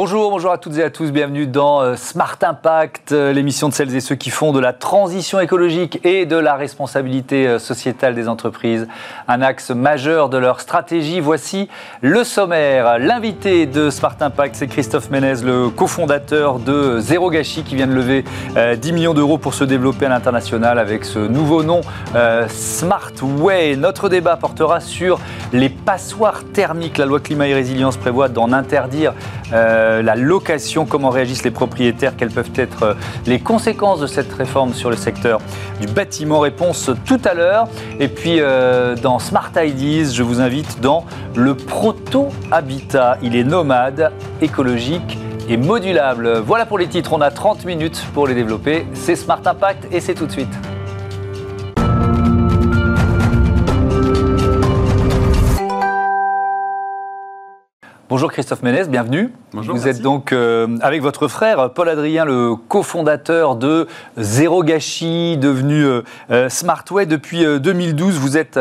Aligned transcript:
Bonjour, 0.00 0.30
bonjour 0.30 0.52
à 0.52 0.58
toutes 0.58 0.78
et 0.78 0.84
à 0.84 0.90
tous, 0.90 1.10
bienvenue 1.10 1.48
dans 1.48 1.82
euh, 1.82 1.96
Smart 1.96 2.38
Impact, 2.40 3.10
euh, 3.10 3.32
l'émission 3.32 3.68
de 3.68 3.74
celles 3.74 3.96
et 3.96 3.98
ceux 3.98 4.14
qui 4.14 4.30
font 4.30 4.52
de 4.52 4.60
la 4.60 4.72
transition 4.72 5.40
écologique 5.40 5.98
et 6.04 6.24
de 6.24 6.36
la 6.36 6.54
responsabilité 6.54 7.48
euh, 7.48 7.58
sociétale 7.58 8.14
des 8.14 8.28
entreprises 8.28 8.86
un 9.26 9.42
axe 9.42 9.70
majeur 9.70 10.28
de 10.28 10.38
leur 10.38 10.60
stratégie. 10.60 11.18
Voici 11.18 11.68
le 12.00 12.22
sommaire. 12.22 13.00
L'invité 13.00 13.66
de 13.66 13.90
Smart 13.90 14.14
Impact, 14.20 14.54
c'est 14.54 14.68
Christophe 14.68 15.10
Ménez, 15.10 15.42
le 15.42 15.68
cofondateur 15.68 16.60
de 16.60 17.00
Zéro 17.00 17.28
Gâchis 17.28 17.64
qui 17.64 17.74
vient 17.74 17.88
de 17.88 17.92
lever 17.92 18.24
10 18.76 18.92
millions 18.92 19.14
d'euros 19.14 19.36
pour 19.36 19.52
se 19.52 19.64
développer 19.64 20.06
à 20.06 20.10
l'international 20.10 20.78
avec 20.78 21.04
ce 21.04 21.18
nouveau 21.18 21.64
nom 21.64 21.80
Smart 22.48 23.12
Way. 23.20 23.76
Notre 23.76 24.08
débat 24.08 24.36
portera 24.36 24.80
sur 24.80 25.18
les 25.52 25.68
passoires 25.68 26.44
thermiques. 26.54 26.98
La 26.98 27.06
loi 27.06 27.20
climat 27.20 27.48
et 27.48 27.54
résilience 27.54 27.96
prévoit 27.96 28.28
d'en 28.28 28.52
interdire 28.52 29.12
la 30.02 30.16
location, 30.16 30.86
comment 30.86 31.10
réagissent 31.10 31.44
les 31.44 31.50
propriétaires, 31.50 32.16
quelles 32.16 32.30
peuvent 32.30 32.50
être 32.54 32.82
euh, 32.82 32.94
les 33.26 33.40
conséquences 33.40 34.00
de 34.00 34.06
cette 34.06 34.32
réforme 34.32 34.74
sur 34.74 34.90
le 34.90 34.96
secteur 34.96 35.40
du 35.80 35.86
bâtiment. 35.86 36.40
Réponse 36.40 36.90
tout 37.04 37.20
à 37.24 37.34
l'heure. 37.34 37.68
Et 38.00 38.08
puis 38.08 38.40
euh, 38.40 38.94
dans 38.96 39.18
Smart 39.18 39.50
Ideas, 39.56 40.12
je 40.12 40.22
vous 40.22 40.40
invite 40.40 40.80
dans 40.80 41.04
le 41.34 41.54
proto-habitat. 41.54 43.18
Il 43.22 43.36
est 43.36 43.44
nomade, 43.44 44.12
écologique 44.40 45.18
et 45.48 45.56
modulable. 45.56 46.38
Voilà 46.38 46.66
pour 46.66 46.78
les 46.78 46.86
titres, 46.86 47.12
on 47.12 47.20
a 47.20 47.30
30 47.30 47.64
minutes 47.64 48.04
pour 48.14 48.26
les 48.26 48.34
développer. 48.34 48.86
C'est 48.94 49.16
Smart 49.16 49.40
Impact 49.44 49.88
et 49.92 50.00
c'est 50.00 50.14
tout 50.14 50.26
de 50.26 50.32
suite. 50.32 50.67
Bonjour 58.18 58.32
Christophe 58.32 58.64
Ménez, 58.64 58.88
bienvenue. 58.88 59.32
Bonjour, 59.52 59.76
Vous 59.76 59.86
êtes 59.86 60.02
donc 60.02 60.32
euh, 60.32 60.76
avec 60.80 61.02
votre 61.02 61.28
frère 61.28 61.70
Paul 61.72 61.88
Adrien, 61.88 62.24
le 62.24 62.56
cofondateur 62.56 63.54
de 63.54 63.86
Zéro 64.16 64.64
Gâchis, 64.64 65.36
devenu 65.36 65.84
euh, 65.84 66.02
euh, 66.32 66.48
Smartway 66.48 67.06
depuis 67.06 67.44
2012. 67.60 68.18
Vous 68.18 68.36
êtes 68.36 68.58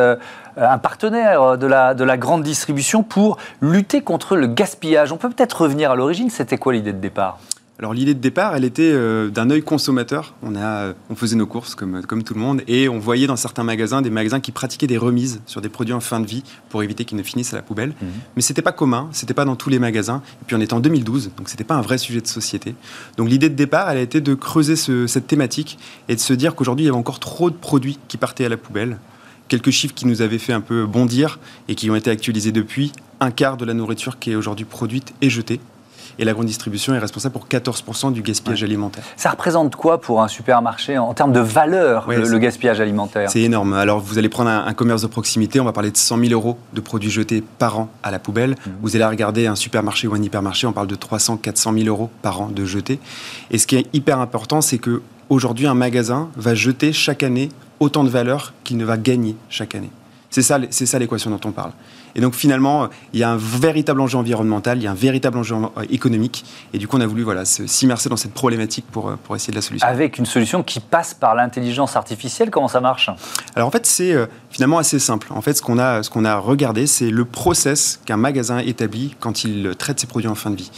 un 0.57 0.77
partenaire 0.77 1.57
de 1.57 1.65
la, 1.65 1.95
de 1.95 2.03
la 2.03 2.17
grande 2.17 2.43
distribution 2.43 3.01
pour 3.01 3.37
lutter 3.59 4.01
contre 4.01 4.35
le 4.35 4.45
gaspillage. 4.45 5.11
On 5.11 5.17
peut 5.17 5.31
peut-être 5.31 5.61
revenir 5.61 5.89
à 5.89 5.95
l'origine, 5.95 6.29
c'était 6.29 6.59
quoi 6.59 6.73
l'idée 6.73 6.93
de 6.93 6.99
départ? 6.99 7.39
Alors 7.79 7.93
l'idée 7.93 8.15
de 8.15 8.19
départ, 8.19 8.55
elle 8.55 8.63
était 8.63 8.91
euh, 8.91 9.29
d'un 9.29 9.51
œil 9.51 9.61
consommateur. 9.61 10.33
On, 10.41 10.55
a, 10.55 10.93
on 11.11 11.15
faisait 11.15 11.35
nos 11.35 11.45
courses 11.45 11.75
comme, 11.75 12.01
comme 12.01 12.23
tout 12.23 12.33
le 12.33 12.39
monde 12.39 12.63
et 12.67 12.89
on 12.89 12.97
voyait 12.97 13.27
dans 13.27 13.35
certains 13.35 13.63
magasins 13.63 14.01
des 14.01 14.09
magasins 14.09 14.39
qui 14.39 14.51
pratiquaient 14.51 14.87
des 14.87 14.97
remises 14.97 15.41
sur 15.45 15.61
des 15.61 15.69
produits 15.69 15.93
en 15.93 15.99
fin 15.99 16.19
de 16.19 16.25
vie 16.25 16.43
pour 16.69 16.81
éviter 16.81 17.05
qu'ils 17.05 17.19
ne 17.19 17.23
finissent 17.23 17.53
à 17.53 17.57
la 17.57 17.61
poubelle. 17.61 17.93
Mais 18.01 18.07
mhm. 18.07 18.13
Mais 18.37 18.41
c'était 18.41 18.63
pas 18.63 18.71
commun, 18.71 19.09
c'était 19.11 19.35
pas 19.35 19.45
dans 19.45 19.55
tous 19.55 19.69
les 19.69 19.77
magasins. 19.77 20.23
Et 20.41 20.45
puis 20.47 20.55
on 20.55 20.61
était 20.61 20.73
en 20.73 20.79
2012, 20.79 21.31
donc 21.37 21.49
c'était 21.49 21.63
pas 21.63 21.75
un 21.75 21.81
vrai 21.81 21.99
sujet 21.99 22.21
de 22.21 22.27
société. 22.27 22.73
Donc 23.17 23.29
l'idée 23.29 23.49
de 23.49 23.55
départ, 23.55 23.91
elle 23.91 23.97
a 23.97 24.01
été 24.01 24.21
de 24.21 24.33
creuser 24.33 24.75
cette 24.75 25.27
thématique 25.27 25.77
et 26.09 26.15
de 26.15 26.19
se 26.19 26.33
dire 26.33 26.55
qu'aujourd'hui 26.55 26.85
il 26.85 26.87
y 26.87 26.89
avait 26.89 26.97
encore 26.97 27.19
trop 27.19 27.51
de 27.51 27.55
produits 27.55 27.99
qui 28.07 28.17
partaient 28.17 28.45
à 28.45 28.49
la 28.49 28.57
poubelle. 28.57 28.97
Quelques 29.49 29.71
chiffres 29.71 29.93
qui 29.93 30.07
nous 30.07 30.23
avaient 30.23 30.39
fait 30.39 30.53
un 30.53 30.61
peu 30.61 30.85
bondir 30.85 31.39
et 31.67 31.75
qui 31.75 31.91
ont 31.91 31.95
été 31.95 32.09
actualisés 32.09 32.51
depuis. 32.51 32.91
Un 33.19 33.31
quart 33.31 33.55
de 33.55 33.65
la 33.65 33.73
nourriture 33.73 34.19
qui 34.19 34.31
est 34.31 34.35
aujourd'hui 34.35 34.65
produite 34.65 35.13
est 35.21 35.29
jetée 35.29 35.59
et 36.19 36.25
la 36.25 36.33
grande 36.33 36.45
distribution 36.45 36.93
est 36.93 36.99
responsable 36.99 37.33
pour 37.33 37.47
14% 37.47 38.11
du 38.11 38.21
gaspillage 38.21 38.63
alimentaire. 38.63 39.03
Ça 39.15 39.29
représente 39.29 39.75
quoi 39.75 40.01
pour 40.01 40.21
un 40.21 40.27
supermarché 40.27 40.97
en 40.97 41.13
termes 41.13 41.31
de 41.31 41.39
valeur, 41.39 42.09
le, 42.09 42.37
gaspillage 42.37 42.79
alimentaire? 42.79 43.29
C'est 43.29 43.41
énorme. 43.41 43.73
Alors 43.73 43.99
vous 43.99 44.17
allez 44.17 44.29
prendre 44.29 44.49
un, 44.49 44.73
commerce 44.73 45.01
de 45.01 45.07
proximité, 45.07 45.59
on 45.59 45.65
va 45.65 45.73
parler 45.73 45.91
de 45.91 45.97
100 45.97 46.17
000 46.19 46.31
euros 46.31 46.57
de 46.73 46.81
produits 46.81 47.09
jetés 47.09 47.43
par 47.57 47.79
an 47.79 47.89
à 48.03 48.11
la 48.11 48.19
poubelle. 48.19 48.51
Mhm. 48.51 48.73
Vous 48.81 48.95
allez 48.95 49.05
regarder 49.05 49.47
un 49.47 49.55
supermarché 49.55 50.07
ou 50.07 50.13
un 50.13 50.21
hypermarché, 50.21 50.67
on 50.67 50.73
parle 50.73 50.87
de 50.87 50.95
300 50.95 51.37
400 51.37 51.73
000 51.73 51.87
euros 51.87 52.09
par 52.21 52.41
an 52.41 52.47
de 52.47 52.65
jetés. 52.65 52.99
Et 53.51 53.57
ce 53.57 53.67
qui 53.67 53.75
est 53.75 53.87
hyper 53.93 54.19
important, 54.19 54.61
c'est 54.61 54.77
que 54.77 55.01
aujourd'hui 55.29 55.67
un 55.67 55.73
magasin 55.73 56.29
va 56.35 56.55
jeter 56.55 56.93
chaque 56.93 57.23
année 57.23 57.49
autant 57.79 58.03
de 58.03 58.09
valeur 58.09 58.53
qu'il 58.63 58.77
ne 58.77 58.85
va 58.85 58.97
gagner 58.97 59.35
chaque 59.49 59.75
année. 59.75 59.91
C'est 60.29 60.41
ça, 60.41 60.59
c'est 60.69 60.85
ça 60.85 60.99
l'équation 60.99 61.29
dont 61.29 61.39
on 61.45 61.51
parle. 61.51 61.71
Et 62.17 62.21
donc 62.21 62.33
finalement, 62.33 62.89
il 63.13 63.19
y 63.19 63.23
a 63.23 63.29
un 63.29 63.37
véritable 63.37 64.01
enjeu 64.01 64.17
environnemental, 64.17 64.79
il 64.79 64.83
y 64.83 64.87
a 64.87 64.91
un 64.91 64.95
véritable 64.95 65.37
enjeu 65.37 65.55
euh, 65.55 65.83
économique. 65.91 66.43
Et 66.73 66.79
du 66.79 66.87
coup, 66.87 66.97
on 66.97 67.01
a 67.01 67.05
voulu 67.05 67.21
voilà, 67.21 67.45
s'immerser 67.45 68.09
dans 68.09 68.17
cette 68.17 68.33
problématique 68.33 68.85
pour, 68.91 69.09
euh, 69.09 69.15
pour 69.23 69.35
essayer 69.35 69.51
de 69.51 69.55
la 69.57 69.61
solution. 69.61 69.87
Avec 69.87 70.17
une 70.17 70.25
solution 70.25 70.63
qui 70.63 70.79
passe 70.79 71.13
par 71.13 71.35
l'intelligence 71.35 71.95
artificielle, 71.95 72.49
comment 72.49 72.67
ça 72.67 72.81
marche? 72.81 73.11
Alors 73.55 73.67
en 73.67 73.71
fait, 73.71 73.85
c'est 73.85 74.13
euh, 74.13 74.25
finalement 74.49 74.79
assez 74.79 74.97
simple. 74.97 75.27
En 75.29 75.41
fait, 75.41 75.53
ce 75.53 75.61
qu'on 75.61 75.77
a, 75.77 76.01
ce 76.01 76.09
qu'on 76.09 76.25
a 76.25 76.37
regardé, 76.37 76.87
c'est 76.87 77.11
le 77.11 77.23
process 77.23 77.99
qu'un 78.05 78.17
magasin 78.17 78.57
établit 78.59 79.15
quand 79.19 79.43
il 79.43 79.75
traite 79.77 79.99
ses 79.99 80.07
produits 80.07 80.29
en 80.29 80.35
fin 80.35 80.49
de 80.49 80.55
vie. 80.55 80.71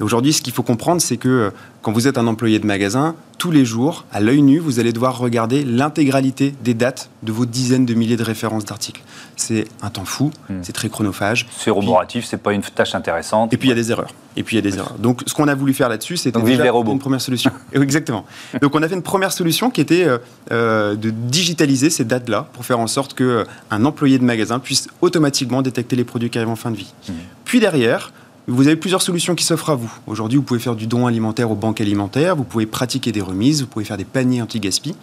Et 0.00 0.02
aujourd'hui, 0.02 0.32
ce 0.32 0.40
qu'il 0.40 0.54
faut 0.54 0.62
comprendre, 0.62 1.02
c'est 1.02 1.18
que 1.18 1.52
quand 1.82 1.92
vous 1.92 2.08
êtes 2.08 2.16
un 2.16 2.26
employé 2.26 2.58
de 2.58 2.66
magasin, 2.66 3.14
tous 3.38 3.50
les 3.50 3.64
jours, 3.64 4.04
à 4.12 4.20
l'œil 4.20 4.42
nu, 4.42 4.58
vous 4.58 4.80
allez 4.80 4.92
devoir 4.92 5.18
regarder 5.18 5.64
l'intégralité 5.64 6.54
des 6.64 6.74
dates 6.74 7.10
de 7.22 7.32
vos 7.32 7.44
dizaines 7.44 7.84
de 7.84 7.94
milliers 7.94 8.16
de 8.16 8.22
références 8.22 8.64
d'articles. 8.64 9.02
C'est 9.36 9.66
un 9.82 9.90
temps 9.90 10.06
fou, 10.06 10.30
hmm. 10.48 10.60
c'est 10.62 10.72
très 10.72 10.88
chronophage. 10.88 11.46
C'est 11.50 11.70
roboratif, 11.70 12.24
c'est 12.24 12.38
pas 12.38 12.52
une 12.54 12.62
tâche 12.62 12.94
intéressante. 12.94 13.52
Et 13.52 13.58
puis 13.58 13.68
il 13.68 13.70
y 13.70 13.72
a 13.72 13.76
des 13.76 13.90
erreurs. 13.90 14.14
Et 14.36 14.42
puis 14.42 14.56
il 14.56 14.64
y 14.64 14.66
a 14.66 14.70
des 14.70 14.78
erreurs. 14.78 14.96
Donc 14.98 15.22
ce 15.26 15.34
qu'on 15.34 15.48
a 15.48 15.54
voulu 15.54 15.74
faire 15.74 15.88
là-dessus, 15.88 16.16
c'était 16.16 16.38
une 16.38 16.98
première 16.98 17.20
solution. 17.20 17.50
Exactement. 17.72 18.24
Donc 18.62 18.74
on 18.74 18.82
a 18.82 18.88
fait 18.88 18.94
une 18.94 19.02
première 19.02 19.32
solution 19.32 19.70
qui 19.70 19.82
était 19.82 20.04
euh, 20.04 20.18
euh, 20.52 20.94
de 20.94 21.10
digitaliser 21.10 21.90
ces 21.90 22.04
dates-là 22.04 22.48
pour 22.52 22.64
faire 22.64 22.78
en 22.78 22.86
sorte 22.86 23.14
qu'un 23.14 23.24
euh, 23.24 23.44
employé 23.70 24.18
de 24.18 24.24
magasin 24.24 24.58
puisse 24.58 24.88
automatiquement 25.02 25.60
détecter 25.60 25.96
les 25.96 26.04
produits 26.04 26.30
qui 26.30 26.38
arrivent 26.38 26.50
en 26.50 26.56
fin 26.56 26.70
de 26.70 26.76
vie. 26.76 26.92
Hmm. 27.08 27.12
Puis 27.44 27.60
derrière, 27.60 28.12
vous 28.48 28.66
avez 28.68 28.76
plusieurs 28.76 29.02
solutions 29.02 29.34
qui 29.34 29.44
s'offrent 29.44 29.70
à 29.70 29.74
vous. 29.74 29.92
Aujourd'hui, 30.06 30.38
vous 30.38 30.44
pouvez 30.44 30.60
faire 30.60 30.76
du 30.76 30.86
don 30.86 31.06
alimentaire 31.06 31.50
aux 31.50 31.56
banques 31.56 31.80
alimentaires, 31.80 32.36
vous 32.36 32.44
pouvez 32.44 32.66
pratiquer 32.66 33.10
des 33.10 33.20
remises, 33.20 33.62
vous 33.62 33.66
pouvez 33.66 33.84
faire 33.84 33.96
des 33.96 34.04
paniers 34.04 34.40
anti-gaspi. 34.40 34.94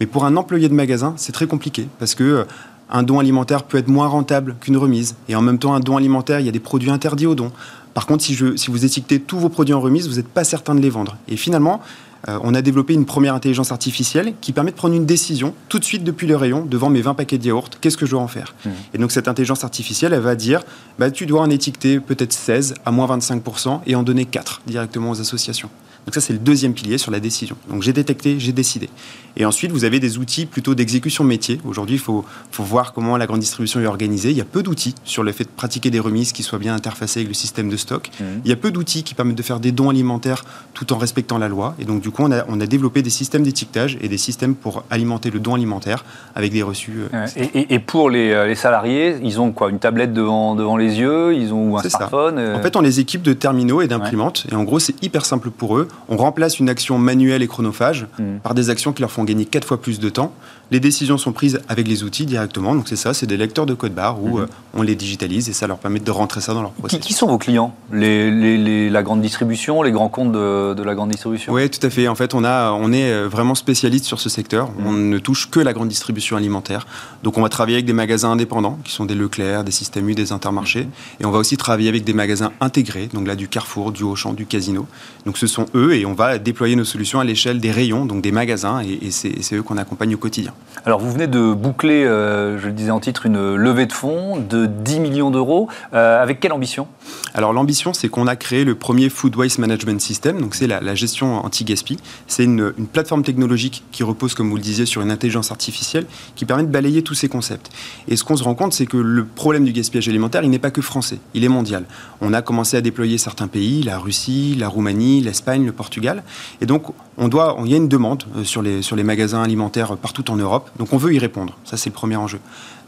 Mais 0.00 0.06
pour 0.06 0.24
un 0.24 0.36
employé 0.36 0.68
de 0.68 0.74
magasin, 0.74 1.12
c'est 1.16 1.32
très 1.32 1.46
compliqué 1.46 1.88
parce 1.98 2.14
que 2.14 2.24
euh, 2.24 2.44
un 2.88 3.02
don 3.02 3.18
alimentaire 3.18 3.64
peut 3.64 3.76
être 3.78 3.88
moins 3.88 4.06
rentable 4.06 4.56
qu'une 4.60 4.78
remise. 4.78 5.16
Et 5.28 5.36
en 5.36 5.42
même 5.42 5.58
temps, 5.58 5.74
un 5.74 5.80
don 5.80 5.96
alimentaire, 5.96 6.40
il 6.40 6.46
y 6.46 6.48
a 6.48 6.52
des 6.52 6.60
produits 6.60 6.90
interdits 6.90 7.26
au 7.26 7.34
don. 7.34 7.52
Par 7.92 8.06
contre, 8.06 8.24
si, 8.24 8.34
je, 8.34 8.56
si 8.56 8.70
vous 8.70 8.84
étiquetez 8.84 9.20
tous 9.20 9.38
vos 9.38 9.48
produits 9.48 9.74
en 9.74 9.80
remise, 9.80 10.08
vous 10.08 10.16
n'êtes 10.16 10.28
pas 10.28 10.44
certain 10.44 10.74
de 10.74 10.80
les 10.80 10.90
vendre. 10.90 11.16
Et 11.28 11.36
finalement, 11.36 11.82
euh, 12.28 12.38
on 12.42 12.54
a 12.54 12.62
développé 12.62 12.94
une 12.94 13.06
première 13.06 13.34
intelligence 13.34 13.72
artificielle 13.72 14.34
qui 14.40 14.52
permet 14.52 14.70
de 14.70 14.76
prendre 14.76 14.94
une 14.94 15.06
décision 15.06 15.54
tout 15.68 15.78
de 15.78 15.84
suite 15.84 16.04
depuis 16.04 16.26
le 16.26 16.36
rayon 16.36 16.64
devant 16.64 16.90
mes 16.90 17.00
20 17.00 17.14
paquets 17.14 17.38
de 17.38 17.46
yaourt. 17.46 17.78
Qu'est-ce 17.80 17.96
que 17.96 18.06
je 18.06 18.12
dois 18.12 18.20
en 18.20 18.28
faire 18.28 18.54
mmh. 18.64 18.70
Et 18.94 18.98
donc 18.98 19.12
cette 19.12 19.28
intelligence 19.28 19.64
artificielle, 19.64 20.12
elle 20.12 20.20
va 20.20 20.34
dire 20.34 20.62
bah, 20.98 21.10
tu 21.10 21.26
dois 21.26 21.40
en 21.40 21.50
étiqueter 21.50 22.00
peut-être 22.00 22.32
16 22.32 22.74
à 22.84 22.90
moins 22.90 23.06
25% 23.16 23.80
et 23.86 23.94
en 23.94 24.02
donner 24.02 24.24
4 24.24 24.62
directement 24.66 25.10
aux 25.10 25.20
associations. 25.20 25.70
Donc 26.06 26.14
ça, 26.14 26.20
c'est 26.20 26.32
le 26.32 26.38
deuxième 26.38 26.72
pilier 26.72 26.98
sur 26.98 27.10
la 27.10 27.18
décision. 27.18 27.56
Donc 27.68 27.82
j'ai 27.82 27.92
détecté, 27.92 28.38
j'ai 28.38 28.52
décidé. 28.52 28.88
Et 29.36 29.44
ensuite, 29.44 29.72
vous 29.72 29.84
avez 29.84 30.00
des 30.00 30.18
outils 30.18 30.46
plutôt 30.46 30.74
d'exécution 30.74 31.24
métier. 31.24 31.60
Aujourd'hui, 31.64 31.96
il 31.96 32.00
faut, 32.00 32.24
faut, 32.50 32.62
voir 32.62 32.92
comment 32.92 33.16
la 33.16 33.26
grande 33.26 33.40
distribution 33.40 33.80
est 33.80 33.86
organisée. 33.86 34.30
Il 34.30 34.36
y 34.36 34.40
a 34.40 34.46
peu 34.46 34.62
d'outils 34.62 34.94
sur 35.04 35.22
le 35.22 35.32
fait 35.32 35.44
de 35.44 35.50
pratiquer 35.50 35.90
des 35.90 36.00
remises 36.00 36.32
qui 36.32 36.42
soient 36.42 36.58
bien 36.58 36.74
interfacées 36.74 37.20
avec 37.20 37.28
le 37.28 37.34
système 37.34 37.68
de 37.68 37.76
stock. 37.76 38.10
Mmh. 38.18 38.24
Il 38.44 38.48
y 38.48 38.52
a 38.52 38.56
peu 38.56 38.70
d'outils 38.70 39.02
qui 39.02 39.14
permettent 39.14 39.36
de 39.36 39.42
faire 39.42 39.60
des 39.60 39.72
dons 39.72 39.90
alimentaires 39.90 40.44
tout 40.72 40.92
en 40.92 40.98
respectant 40.98 41.38
la 41.38 41.48
loi. 41.48 41.74
Et 41.78 41.84
donc, 41.84 42.00
du 42.00 42.10
coup, 42.10 42.22
on 42.22 42.32
a, 42.32 42.44
on 42.48 42.60
a 42.60 42.66
développé 42.66 43.02
des 43.02 43.10
systèmes 43.10 43.42
d'étiquetage 43.42 43.98
et 44.00 44.08
des 44.08 44.16
systèmes 44.16 44.54
pour 44.54 44.84
alimenter 44.90 45.30
le 45.30 45.38
don 45.38 45.54
alimentaire 45.54 46.04
avec 46.34 46.52
des 46.52 46.62
reçus. 46.62 47.00
Euh, 47.12 47.26
et, 47.36 47.74
et, 47.74 47.78
pour 47.78 48.08
les, 48.08 48.30
euh, 48.30 48.46
les, 48.46 48.54
salariés, 48.54 49.16
ils 49.22 49.40
ont 49.40 49.52
quoi? 49.52 49.70
Une 49.70 49.80
tablette 49.80 50.14
devant, 50.14 50.54
devant 50.54 50.76
les 50.76 50.98
yeux? 50.98 51.34
Ils 51.34 51.52
ont 51.52 51.76
un 51.76 51.82
smartphone 51.82 52.38
euh? 52.38 52.56
En 52.56 52.62
fait, 52.62 52.76
on 52.76 52.80
les 52.80 53.00
équipe 53.00 53.22
de 53.22 53.32
terminaux 53.32 53.82
et 53.82 53.88
d'imprimantes. 53.88 54.46
Et 54.50 54.54
en 54.54 54.64
gros, 54.64 54.78
c'est 54.78 55.02
hyper 55.02 55.26
simple 55.26 55.50
pour 55.50 55.76
eux. 55.76 55.88
On 56.08 56.16
remplace 56.16 56.58
une 56.58 56.68
action 56.68 56.98
manuelle 56.98 57.42
et 57.42 57.48
chronophage 57.48 58.06
mmh. 58.18 58.38
par 58.42 58.54
des 58.54 58.70
actions 58.70 58.92
qui 58.92 59.02
leur 59.02 59.10
font 59.10 59.24
gagner 59.24 59.44
quatre 59.44 59.66
fois 59.66 59.80
plus 59.80 59.98
de 59.98 60.08
temps. 60.08 60.32
Les 60.72 60.80
décisions 60.80 61.16
sont 61.16 61.32
prises 61.32 61.60
avec 61.68 61.86
les 61.86 62.02
outils 62.02 62.26
directement. 62.26 62.74
Donc 62.74 62.88
c'est 62.88 62.96
ça, 62.96 63.14
c'est 63.14 63.26
des 63.26 63.36
lecteurs 63.36 63.66
de 63.66 63.74
code 63.74 63.94
barre 63.94 64.20
où 64.20 64.38
mhm. 64.38 64.42
euh, 64.42 64.46
on 64.74 64.82
les 64.82 64.96
digitalise 64.96 65.48
et 65.48 65.52
ça 65.52 65.68
leur 65.68 65.78
permet 65.78 66.00
de 66.00 66.10
rentrer 66.10 66.40
ça 66.40 66.54
dans 66.54 66.62
leur 66.62 66.72
processus. 66.72 67.04
Qui, 67.04 67.12
sont 67.12 67.28
vos 67.28 67.38
clients? 67.38 67.72
Les, 67.92 68.90
La 68.90 69.04
grande 69.04 69.20
distribution, 69.20 69.82
les 69.82 69.92
grands 69.92 70.08
comptes 70.08 70.32
de, 70.32 70.82
la 70.82 70.94
grande 70.96 71.10
distribution? 71.10 71.52
Oui, 71.52 71.70
tout 71.70 71.84
à 71.86 71.90
fait. 71.90 72.08
En 72.08 72.16
fait, 72.16 72.34
on, 72.34 72.42
a, 72.42 72.72
on 72.72 72.92
est 72.92 73.12
euh, 73.12 73.28
vraiment 73.28 73.54
spécialiste 73.54 74.06
sur 74.06 74.18
ce 74.18 74.28
secteur. 74.28 74.70
Mhm. 74.70 74.86
On 74.86 74.92
ne 74.92 75.18
touche 75.18 75.50
que 75.50 75.60
la 75.60 75.72
grande 75.72 75.88
distribution 75.88 76.36
alimentaire. 76.36 76.86
Donc 77.22 77.38
on 77.38 77.42
va 77.42 77.48
travailler 77.48 77.76
avec 77.76 77.86
des 77.86 77.92
magasins 77.92 78.32
indépendants 78.32 78.78
qui 78.82 78.92
sont 78.92 79.04
des 79.04 79.14
Leclerc, 79.14 79.62
des 79.62 79.70
Système 79.70 80.08
U, 80.08 80.16
des 80.16 80.32
Intermarchés. 80.32 80.84
Mhm. 80.84 80.90
Et 81.20 81.26
on 81.26 81.30
va 81.30 81.38
aussi 81.38 81.56
travailler 81.56 81.88
avec 81.88 82.02
des 82.02 82.12
magasins 82.12 82.50
intégrés, 82.60 83.08
donc 83.12 83.28
là 83.28 83.36
du 83.36 83.46
Carrefour, 83.46 83.92
du 83.92 84.02
Auchan, 84.02 84.32
du 84.32 84.46
Casino. 84.46 84.86
Donc 85.26 85.38
ce 85.38 85.46
sont 85.46 85.66
eux 85.76 85.85
et 85.92 86.06
on 86.06 86.14
va 86.14 86.38
déployer 86.38 86.76
nos 86.76 86.84
solutions 86.84 87.20
à 87.20 87.24
l'échelle 87.24 87.60
des 87.60 87.70
rayons, 87.70 88.06
donc 88.06 88.22
des 88.22 88.32
magasins, 88.32 88.80
et, 88.80 89.10
c'est 89.10 89.54
eux 89.54 89.62
qu'on 89.62 89.76
accompagne 89.76 90.14
au 90.14 90.18
quotidien. 90.18 90.52
Alors 90.84 91.00
vous 91.00 91.10
venez 91.10 91.26
de 91.26 91.52
boucler, 91.52 92.04
je 92.04 92.66
le 92.66 92.72
disais 92.72 92.90
en 92.90 93.00
titre, 93.00 93.26
une 93.26 93.54
levée 93.56 93.86
de 93.86 93.92
fonds 93.92 94.36
de 94.36 94.66
10 94.66 95.00
millions 95.00 95.30
d'euros. 95.30 95.68
avec 95.92 96.40
quelle 96.40 96.52
ambition? 96.52 96.88
Alors 97.34 97.52
l'ambition, 97.52 97.92
c'est 97.92 98.08
qu'on 98.08 98.26
a 98.26 98.36
créé 98.36 98.64
le 98.64 98.74
premier 98.74 99.08
Food 99.08 99.36
Waste 99.36 99.58
Management 99.58 100.00
System, 100.00 100.40
donc 100.40 100.54
c'est 100.54 100.66
la, 100.66 100.94
gestion 100.94 101.44
anti-gaspi. 101.44 101.98
C'est 102.26 102.44
une, 102.44 102.72
plateforme 102.92 103.22
technologique 103.22 103.82
qui 103.92 104.02
repose, 104.02 104.34
comme 104.34 104.48
vous 104.48 104.56
le 104.56 104.62
disiez, 104.62 104.86
sur 104.86 105.02
une 105.02 105.10
intelligence 105.10 105.50
artificielle 105.50 106.06
qui 106.34 106.44
permet 106.44 106.62
de 106.62 106.68
balayer 106.68 107.02
tous 107.02 107.14
ces 107.14 107.28
concepts. 107.28 107.70
Et 108.08 108.16
ce 108.16 108.24
qu'on 108.24 108.36
se 108.36 108.44
rend 108.44 108.54
compte, 108.54 108.72
c'est 108.72 108.86
que 108.86 108.96
le 108.96 109.24
problème 109.24 109.64
du 109.64 109.72
gaspillage 109.72 110.08
alimentaire, 110.08 110.42
il 110.44 110.50
n'est 110.50 110.58
pas 110.58 110.70
que 110.70 110.82
français, 110.82 111.18
il 111.34 111.44
est 111.44 111.48
mondial. 111.48 111.84
On 112.20 112.32
a 112.32 112.42
commencé 112.42 112.76
à 112.76 112.80
déployer 112.80 113.18
certains 113.18 113.48
pays, 113.48 113.82
la 113.82 113.98
Russie, 113.98 114.56
la 114.58 114.68
Roumanie, 114.68 115.20
l'Espagne, 115.20 115.66
le 115.66 115.72
Portugal. 115.72 116.22
Et 116.60 116.66
donc, 116.66 116.84
on 117.18 117.28
doit, 117.28 117.56
il 117.64 117.70
y 117.70 117.74
a 117.74 117.76
une 117.76 117.88
demande 117.88 118.24
euh, 118.36 118.44
sur 118.44 118.62
les, 118.62 119.02
magasins 119.02 119.42
alimentaires 119.42 119.96
partout 119.96 120.30
en 120.30 120.36
Europe. 120.36 120.70
Donc, 120.78 120.92
on 120.92 120.96
veut 120.96 121.14
y 121.14 121.18
répondre. 121.18 121.56
Ça, 121.64 121.76
c'est 121.76 121.90
le 121.90 121.94
premier 121.94 122.16
enjeu. 122.16 122.40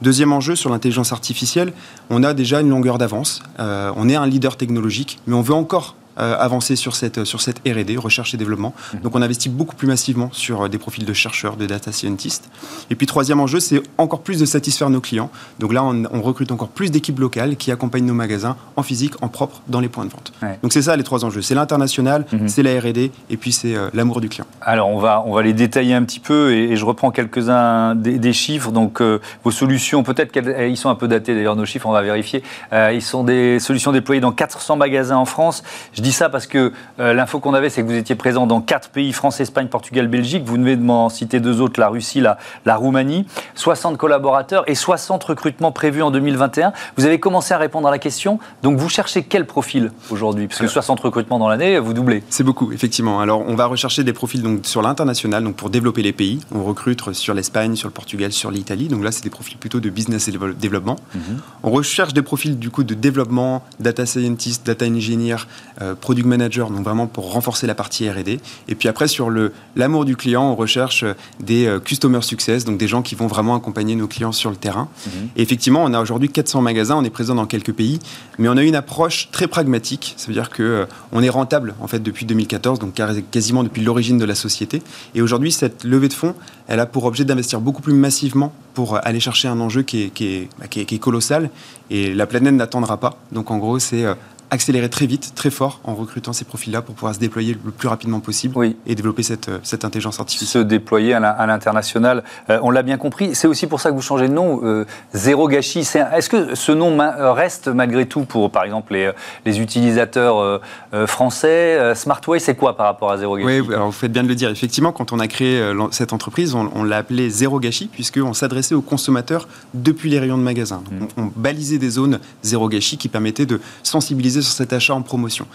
Deuxième 0.02 0.32
enjeu, 0.32 0.54
sur 0.54 0.70
l'intelligence 0.70 1.12
artificielle, 1.12 1.72
on 2.10 2.22
a 2.22 2.34
déjà 2.34 2.60
une 2.60 2.68
longueur 2.68 2.98
d'avance. 2.98 3.42
Euh, 3.58 3.90
est 4.08 4.16
un 4.16 4.26
leader 4.26 4.56
technologique, 4.56 5.18
mais 5.26 5.34
on 5.34 5.42
veut 5.42 5.54
encore 5.54 5.94
avancer 6.18 6.76
sur 6.76 6.96
cette, 6.96 7.24
sur 7.24 7.40
cette 7.40 7.58
R&D, 7.60 7.96
recherche 7.96 8.34
et 8.34 8.36
développement. 8.36 8.74
Mhm. 8.94 9.00
Donc 9.00 9.16
on 9.16 9.22
investit 9.22 9.48
beaucoup 9.48 9.76
plus 9.76 9.86
massivement 9.86 10.30
sur 10.32 10.62
euh, 10.62 10.68
des 10.68 10.78
profils 10.78 11.04
de 11.04 11.12
chercheurs, 11.12 11.56
de 11.56 11.66
data 11.66 11.92
scientists. 11.92 12.50
Et 12.90 12.94
puis 12.94 13.06
troisième 13.06 13.40
enjeu, 13.40 13.60
c'est 13.60 13.82
encore 13.98 14.20
plus 14.20 14.38
de 14.38 14.46
satisfaire 14.46 14.90
nos 14.90 15.00
clients. 15.00 15.30
Donc 15.58 15.72
là, 15.72 15.84
on, 15.84 16.22
recrute 16.22 16.50
encore 16.52 16.68
plus 16.68 16.90
d'équipes 16.90 17.20
locales 17.20 17.56
qui 17.56 17.70
accompagnent 17.70 18.04
nos 18.04 18.14
magasins 18.14 18.56
en 18.76 18.82
physique, 18.82 19.14
en 19.22 19.28
propre, 19.28 19.62
dans 19.68 19.80
les 19.80 19.88
points 19.88 20.04
de 20.04 20.10
vente. 20.10 20.32
Donc 20.62 20.72
c'est 20.72 20.82
ça 20.82 20.96
les 20.96 21.04
trois 21.04 21.24
enjeux. 21.24 21.42
C'est 21.42 21.54
l'international, 21.54 22.26
mhm. 22.32 22.48
c'est 22.48 22.62
la 22.62 22.78
R&D 22.78 23.12
et 23.30 23.36
puis 23.36 23.52
c'est 23.52 23.74
euh, 23.74 23.88
l'amour 23.94 24.20
du 24.20 24.28
client. 24.28 24.46
Alors 24.60 24.88
on 24.88 24.98
va, 24.98 25.22
on 25.26 25.32
va 25.32 25.42
les 25.42 25.52
détailler 25.52 25.94
un 25.94 26.02
petit 26.02 26.20
peu 26.20 26.52
et, 26.52 26.76
je 26.76 26.84
reprends 26.84 27.10
quelques-uns 27.10 27.94
des, 27.94 28.32
chiffres. 28.32 28.70
Donc 28.70 29.00
vos 29.00 29.50
solutions, 29.50 30.02
peut-être 30.02 30.32
qu'ils 30.32 30.76
sont 30.76 30.90
un 30.90 30.94
peu 30.94 31.08
datés 31.08 31.34
d'ailleurs 31.34 31.56
nos 31.56 31.64
chiffres, 31.64 31.86
on 31.86 31.92
va 31.92 32.02
vérifier. 32.02 32.42
ils 32.72 33.02
sont 33.02 33.24
des 33.24 33.58
solutions 33.58 33.90
déployées 33.92 34.20
dans 34.20 34.32
400 34.32 34.76
magasins 34.76 35.16
en 35.16 35.24
France. 35.24 35.62
Je 35.92 36.02
dis 36.02 36.07
ça 36.12 36.28
parce 36.28 36.46
que 36.46 36.72
euh, 37.00 37.12
l'info 37.12 37.40
qu'on 37.40 37.54
avait, 37.54 37.70
c'est 37.70 37.82
que 37.82 37.86
vous 37.86 37.94
étiez 37.94 38.14
présent 38.14 38.46
dans 38.46 38.60
quatre 38.60 38.90
pays, 38.90 39.12
France, 39.12 39.40
Espagne, 39.40 39.68
Portugal, 39.68 40.08
Belgique. 40.08 40.44
Vous 40.44 40.54
venez 40.54 40.76
de 40.76 40.82
m'en 40.82 41.08
citer 41.08 41.40
deux 41.40 41.60
autres, 41.60 41.80
la 41.80 41.88
Russie, 41.88 42.20
la, 42.20 42.38
la 42.64 42.76
Roumanie. 42.76 43.26
60 43.54 43.96
collaborateurs 43.96 44.64
et 44.68 44.74
60 44.74 45.22
recrutements 45.24 45.72
prévus 45.72 46.02
en 46.02 46.10
2021. 46.10 46.72
Vous 46.96 47.06
avez 47.06 47.18
commencé 47.20 47.54
à 47.54 47.58
répondre 47.58 47.88
à 47.88 47.90
la 47.90 47.98
question. 47.98 48.38
Donc 48.62 48.78
vous 48.78 48.88
cherchez 48.88 49.22
quel 49.22 49.46
profil 49.46 49.92
aujourd'hui? 50.10 50.48
Parce 50.48 50.60
que 50.60 50.66
60 50.66 51.00
recrutements 51.00 51.38
dans 51.38 51.48
l'année, 51.48 51.78
vous 51.78 51.92
doublez. 51.92 52.22
C'est 52.30 52.44
beaucoup, 52.44 52.72
effectivement. 52.72 53.20
Alors 53.20 53.42
on 53.46 53.54
va 53.54 53.66
rechercher 53.66 54.04
des 54.04 54.12
profils 54.12 54.42
donc, 54.42 54.66
sur 54.66 54.82
l'international, 54.82 55.44
donc 55.44 55.56
pour 55.56 55.70
développer 55.70 56.02
les 56.02 56.12
pays. 56.12 56.40
On 56.52 56.64
recrute 56.64 56.98
sur 57.12 57.34
l'Espagne, 57.34 57.76
sur 57.76 57.88
le 57.88 57.92
Portugal, 57.92 58.32
sur 58.32 58.50
l'Italie. 58.50 58.88
Donc 58.88 59.02
là, 59.02 59.12
c'est 59.12 59.22
des 59.22 59.30
profils 59.30 59.56
plutôt 59.56 59.80
de 59.80 59.90
business 59.90 60.28
et 60.28 60.32
développement. 60.58 60.96
Mhm. 61.14 61.20
On 61.62 61.70
recherche 61.70 62.12
des 62.12 62.22
profils 62.22 62.58
du 62.58 62.70
coup 62.70 62.84
de 62.84 62.94
développement, 62.94 63.64
data 63.80 64.06
scientist, 64.06 64.66
data 64.66 64.86
engineer, 64.86 65.36
euh, 65.80 65.94
product 66.00 66.26
manager, 66.26 66.70
donc 66.70 66.82
vraiment 66.84 67.06
pour 67.06 67.32
renforcer 67.32 67.66
la 67.66 67.74
partie 67.74 68.08
R&D. 68.08 68.40
Et 68.68 68.74
puis 68.74 68.88
après, 68.88 69.08
sur 69.08 69.30
l'amour 69.76 70.04
du 70.04 70.16
client, 70.16 70.50
on 70.50 70.54
recherche 70.54 71.04
des 71.40 71.66
euh, 71.66 71.80
customer 71.80 72.22
success, 72.22 72.64
donc 72.64 72.78
des 72.78 72.88
gens 72.88 73.02
qui 73.02 73.14
vont 73.14 73.26
vraiment 73.26 73.54
accompagner 73.54 73.94
nos 73.94 74.06
clients 74.06 74.32
sur 74.32 74.50
le 74.50 74.56
terrain. 74.56 74.88
Mhm. 75.06 75.28
Et 75.36 75.42
effectivement, 75.42 75.82
on 75.84 75.92
a 75.92 76.00
aujourd'hui 76.00 76.28
400 76.28 76.62
magasins, 76.62 76.96
on 76.96 77.04
est 77.04 77.10
présent 77.10 77.34
dans 77.34 77.46
quelques 77.46 77.72
pays, 77.72 78.00
mais 78.38 78.48
on 78.48 78.56
a 78.56 78.62
une 78.62 78.74
approche 78.74 79.28
très 79.32 79.46
pragmatique. 79.46 80.14
Ça 80.16 80.28
veut 80.28 80.34
dire 80.34 80.50
que 80.50 80.62
euh, 80.62 80.86
on 81.12 81.22
est 81.22 81.28
rentable 81.28 81.74
en 81.80 81.86
fait 81.86 82.00
depuis 82.00 82.26
2014, 82.26 82.78
donc 82.78 82.94
quasiment 83.30 83.62
depuis 83.62 83.82
l'origine 83.82 84.18
de 84.18 84.24
la 84.24 84.34
société. 84.34 84.82
Et 85.14 85.22
aujourd'hui, 85.22 85.52
cette 85.52 85.84
levée 85.84 86.08
de 86.08 86.14
fonds, 86.14 86.34
elle 86.66 86.80
a 86.80 86.86
pour 86.86 87.04
objet 87.04 87.24
d'investir 87.24 87.60
beaucoup 87.60 87.82
plus 87.82 87.94
massivement 87.94 88.52
pour 88.74 88.94
euh, 88.94 89.00
aller 89.02 89.20
chercher 89.20 89.48
un 89.48 89.60
enjeu 89.60 89.82
qui 89.82 90.04
est, 90.04 90.08
qui 90.08 90.26
est, 90.26 90.48
bah, 90.58 90.66
qui 90.68 90.80
est 90.80 90.98
colossal. 90.98 91.50
Et 91.90 92.14
la 92.14 92.26
planète 92.26 92.54
n'attendra 92.54 92.98
pas. 92.98 93.18
Donc 93.32 93.50
en 93.50 93.58
gros, 93.58 93.78
c'est 93.78 94.04
accélérer 94.50 94.88
très 94.88 95.06
vite, 95.06 95.32
très 95.34 95.50
fort, 95.50 95.80
en 95.84 95.94
recrutant 95.94 96.32
ces 96.32 96.44
profils-là 96.44 96.82
pour 96.82 96.94
pouvoir 96.94 97.14
se 97.14 97.20
déployer 97.20 97.56
le 97.62 97.70
plus 97.70 97.88
rapidement 97.88 98.20
possible 98.20 98.54
et 98.86 98.94
développer 98.94 99.22
cette, 99.22 99.48
euh, 99.48 99.58
cette, 99.62 99.84
intelligence 99.84 100.20
artificielle. 100.20 100.48
Se 100.48 100.66
déployer 100.66 101.14
à 101.14 101.46
l'international, 101.46 102.24
euh, 102.50 102.58
on 102.62 102.70
l'a 102.70 102.82
bien 102.82 102.96
compris. 102.96 103.34
C'est 103.34 103.46
aussi 103.46 103.66
pour 103.66 103.80
ça 103.80 103.90
que 103.90 103.94
vous 103.94 104.02
changez 104.02 104.28
de 104.28 104.32
nom, 104.32 104.60
euh, 104.62 104.84
Zéro 105.12 105.48
Gâchis. 105.48 105.88
Est-ce 106.14 106.28
que 106.28 106.54
ce 106.54 106.72
nom 106.72 106.98
reste 107.34 107.68
malgré 107.68 108.06
tout 108.06 108.24
pour, 108.24 108.50
par 108.50 108.64
exemple, 108.64 108.94
les, 108.94 109.10
les 109.44 109.60
utilisateurs 109.60 110.60
français 111.06 111.94
Smartway, 111.94 112.38
c'est 112.38 112.54
quoi 112.54 112.76
par 112.76 112.86
rapport 112.86 113.10
à 113.10 113.18
Zéro 113.18 113.36
Gâchis? 113.36 113.60
Oui, 113.60 113.74
alors 113.74 113.86
vous 113.86 113.92
faites 113.92 114.12
bien 114.12 114.22
de 114.22 114.28
le 114.28 114.34
dire. 114.34 114.50
Effectivement, 114.50 114.92
quand 114.92 115.12
on 115.12 115.18
a 115.18 115.26
créé 115.26 115.62
cette 115.90 116.12
entreprise, 116.12 116.54
on, 116.54 116.84
l'a 116.84 116.98
appelé 116.98 117.30
Zéro 117.30 117.60
Gâchis, 117.60 117.88
puisqu'on 117.90 118.34
s'adressait 118.34 118.74
aux 118.74 118.80
consommateurs 118.82 119.48
depuis 119.74 120.10
les 120.10 120.18
rayons 120.18 120.38
de 120.38 120.42
magasin. 120.42 120.82
Mmh. 120.90 121.04
On, 121.16 121.22
on 121.24 121.32
balisait 121.36 121.78
des 121.78 121.90
zones 121.90 122.18
Zéro 122.42 122.68
Gâchis 122.68 122.96
qui 122.96 123.08
permettaient 123.08 123.46
de 123.46 123.60
sensibiliser 123.82 124.37
sur 124.42 124.52
cet 124.52 124.72
achat 124.72 124.94
en 124.94 125.02
promotion. 125.02 125.46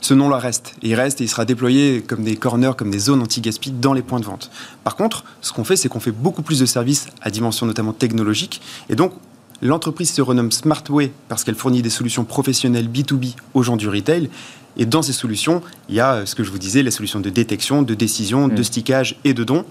Ce 0.00 0.14
nom-là 0.14 0.38
reste. 0.38 0.74
Il 0.82 0.94
reste 0.94 1.20
et 1.20 1.24
il 1.24 1.28
sera 1.28 1.44
déployé 1.44 2.02
comme 2.02 2.22
des 2.22 2.36
corners, 2.36 2.72
comme 2.76 2.90
des 2.90 2.98
zones 2.98 3.22
anti-gaspi 3.22 3.70
dans 3.70 3.92
les 3.92 4.02
points 4.02 4.20
de 4.20 4.24
vente. 4.24 4.50
Par 4.84 4.94
contre, 4.94 5.24
ce 5.40 5.52
qu'on 5.52 5.64
fait, 5.64 5.76
c'est 5.76 5.88
qu'on 5.88 6.00
fait 6.00 6.12
beaucoup 6.12 6.42
plus 6.42 6.60
de 6.60 6.66
services 6.66 7.06
à 7.22 7.30
dimension 7.30 7.66
notamment 7.66 7.92
technologique. 7.92 8.60
Et 8.88 8.94
donc, 8.94 9.12
l'entreprise 9.62 10.12
se 10.12 10.22
renomme 10.22 10.52
Smartway 10.52 11.12
parce 11.28 11.44
qu'elle 11.44 11.54
fournit 11.54 11.82
des 11.82 11.90
solutions 11.90 12.24
professionnelles 12.24 12.88
B2B 12.88 13.34
aux 13.54 13.62
gens 13.62 13.76
du 13.76 13.88
retail. 13.88 14.28
Et 14.76 14.84
dans 14.84 15.02
ces 15.02 15.14
solutions, 15.14 15.62
il 15.88 15.94
y 15.94 16.00
a 16.00 16.26
ce 16.26 16.34
que 16.34 16.44
je 16.44 16.50
vous 16.50 16.58
disais, 16.58 16.82
les 16.82 16.90
solutions 16.90 17.20
de 17.20 17.30
détection, 17.30 17.82
de 17.82 17.94
décision, 17.94 18.48
de 18.48 18.60
mmh. 18.60 18.64
stickage 18.64 19.18
et 19.24 19.32
de 19.32 19.42
don 19.42 19.64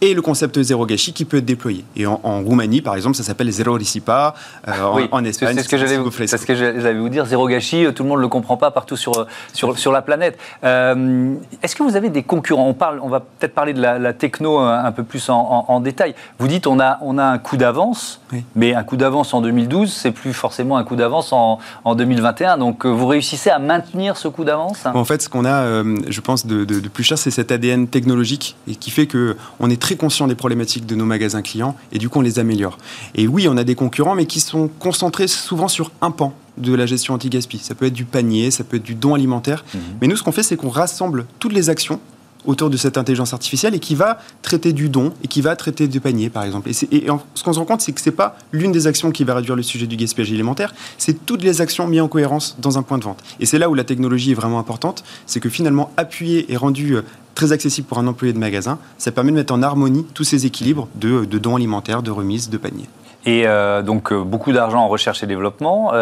et 0.00 0.14
le 0.14 0.22
concept 0.22 0.60
zéro 0.62 0.86
gâchis 0.86 1.12
qui 1.12 1.24
peut 1.24 1.38
être 1.38 1.44
déployé. 1.44 1.84
Et 1.96 2.06
en, 2.06 2.18
Roumanie, 2.42 2.80
par 2.80 2.96
exemple, 2.96 3.16
ça 3.16 3.22
s'appelle 3.22 3.50
zéro 3.50 3.74
recipa. 3.74 4.34
Euh, 4.66 5.06
en, 5.12 5.24
Espagne, 5.24 5.56
c'est 5.56 5.62
ce 5.62 5.68
que 5.68 5.76
j'allais 5.76 5.98
vous, 5.98 7.02
vous 7.02 7.08
dire. 7.08 7.26
Zéro 7.26 7.46
gâchis, 7.48 7.84
euh, 7.84 7.92
tout 7.92 8.02
le 8.02 8.08
monde 8.08 8.18
ne 8.18 8.22
le 8.22 8.28
comprend 8.28 8.56
pas 8.56 8.70
partout 8.70 8.96
sur, 8.96 9.26
sur, 9.52 9.78
sur 9.78 9.92
la 9.92 10.02
planète. 10.02 10.38
Euh, 10.64 11.34
est-ce 11.62 11.76
que 11.76 11.82
vous 11.82 11.96
avez 11.96 12.08
des 12.08 12.22
concurrents? 12.22 12.66
On, 12.66 12.74
parle, 12.74 13.00
on 13.02 13.08
va 13.08 13.20
peut-être 13.20 13.54
parler 13.54 13.74
de 13.74 13.80
la, 13.80 14.12
techno 14.12 14.58
un, 14.58 14.92
peu 14.92 15.02
plus 15.02 15.28
en, 15.28 15.80
détail. 15.80 16.14
Vous 16.38 16.48
dites 16.48 16.66
on 16.66 16.80
a, 16.80 16.98
on 17.02 17.18
a 17.18 17.24
un 17.24 17.38
coup 17.38 17.56
d'avance, 17.56 18.20
mais 18.54 18.74
un 18.74 18.82
coup 18.82 18.96
d'avance 18.96 19.34
en 19.34 19.40
2012, 19.40 19.92
c'est 19.92 20.10
plus 20.10 20.32
forcément 20.32 20.76
un 20.76 20.84
coup 20.84 20.96
d'avance 20.96 21.32
en, 21.32 21.58
en, 21.84 21.94
2021. 21.94 22.58
Donc 22.58 22.86
vous 22.86 23.06
réussissez 23.06 23.50
à 23.50 23.58
maintenir 23.58 24.16
ce 24.16 24.28
coup 24.28 24.44
d'avance? 24.44 24.86
En 24.86 25.04
fait, 25.04 25.22
ce 25.22 25.28
qu'on 25.28 25.44
a, 25.44 25.64
je 26.08 26.20
pense, 26.20 26.46
de, 26.46 26.64
de, 26.64 26.80
de 26.80 26.88
plus 26.88 27.04
cher, 27.04 27.18
c'est 27.18 27.30
cet 27.30 27.52
ADN 27.52 27.86
technologique 27.86 28.56
et 28.66 28.74
qui 28.74 28.90
fait 28.90 29.06
qu'on 29.06 29.70
est 29.70 29.80
très 29.80 29.89
très 29.90 29.96
conscient 29.96 30.28
des 30.28 30.36
problématiques 30.36 30.86
de 30.86 30.94
nos 30.94 31.04
magasins 31.04 31.42
clients 31.42 31.74
et 31.90 31.98
du 31.98 32.08
coup 32.08 32.20
on 32.20 32.22
les 32.22 32.38
améliore. 32.38 32.78
Et 33.16 33.26
oui, 33.26 33.48
on 33.48 33.56
a 33.56 33.64
des 33.64 33.74
concurrents, 33.74 34.14
mais 34.14 34.26
qui 34.26 34.38
sont 34.38 34.68
concentrés 34.78 35.26
souvent 35.26 35.66
sur 35.66 35.90
un 36.00 36.12
pan 36.12 36.32
de 36.58 36.72
la 36.74 36.86
gestion 36.86 37.14
anti-gaspi. 37.14 37.58
Ça 37.58 37.74
peut 37.74 37.86
être 37.86 37.92
du 37.92 38.04
panier, 38.04 38.52
ça 38.52 38.62
peut 38.62 38.76
être 38.76 38.84
du 38.84 38.94
don 38.94 39.14
alimentaire. 39.14 39.64
Mhm. 39.74 39.80
Mais 40.00 40.06
nous, 40.06 40.14
ce 40.14 40.22
qu'on 40.22 40.30
fait, 40.30 40.44
c'est 40.44 40.56
qu'on 40.56 40.68
rassemble 40.68 41.26
toutes 41.40 41.52
les 41.52 41.70
actions 41.70 41.98
autour 42.44 42.70
de 42.70 42.76
cette 42.76 42.98
intelligence 42.98 43.32
artificielle 43.32 43.74
et 43.74 43.78
qui 43.78 43.94
va 43.94 44.18
traiter 44.42 44.72
du 44.72 44.88
don 44.88 45.12
et 45.22 45.28
qui 45.28 45.40
va 45.40 45.56
traiter 45.56 45.88
du 45.88 46.00
panier, 46.00 46.30
par 46.30 46.44
exemple. 46.44 46.68
Et, 46.68 46.72
ce 46.72 47.44
qu'on 47.44 47.52
se 47.52 47.58
rend 47.58 47.64
compte, 47.64 47.80
c'est 47.80 47.92
que 47.92 48.00
ce 48.00 48.10
n'est 48.10 48.16
pas 48.16 48.36
l'une 48.52 48.72
des 48.72 48.86
actions 48.86 49.10
qui 49.10 49.24
va 49.24 49.34
réduire 49.34 49.56
le 49.56 49.62
sujet 49.62 49.86
du 49.86 49.96
gaspillage 49.96 50.30
alimentaire, 50.32 50.74
c'est 50.98 51.26
toutes 51.26 51.42
les 51.42 51.60
actions 51.60 51.86
mises 51.86 52.00
en 52.00 52.08
cohérence 52.08 52.56
dans 52.58 52.78
un 52.78 52.82
point 52.82 52.98
de 52.98 53.04
vente. 53.04 53.22
Et 53.40 53.46
c'est 53.46 53.58
là 53.58 53.68
où 53.68 53.74
la 53.74 53.84
technologie 53.84 54.32
est 54.32 54.34
vraiment 54.34 54.58
importante, 54.58 55.04
c'est 55.26 55.40
que 55.40 55.48
finalement, 55.48 55.90
appuyer 55.96 56.52
et 56.52 56.56
rendu 56.56 56.96
euh, 56.96 57.02
très 57.34 57.52
accessible 57.52 57.86
pour 57.86 57.98
un 57.98 58.06
employé 58.06 58.32
de 58.32 58.38
magasin, 58.38 58.78
ça 58.98 59.12
permet 59.12 59.30
de 59.30 59.36
mettre 59.36 59.54
en 59.54 59.62
harmonie 59.62 60.06
tous 60.14 60.24
ces 60.24 60.46
équilibres 60.46 60.88
de, 60.94 61.24
dons 61.24 61.56
alimentaires, 61.56 62.02
de 62.02 62.10
remises, 62.10 62.50
de 62.50 62.58
paniers. 62.58 62.88
Et 63.26 63.46
euh, 63.46 63.82
donc 63.82 64.12
euh, 64.12 64.22
beaucoup 64.22 64.52
d'argent 64.52 64.80
en 64.80 64.88
recherche 64.88 65.22
et 65.22 65.26
développement. 65.26 65.92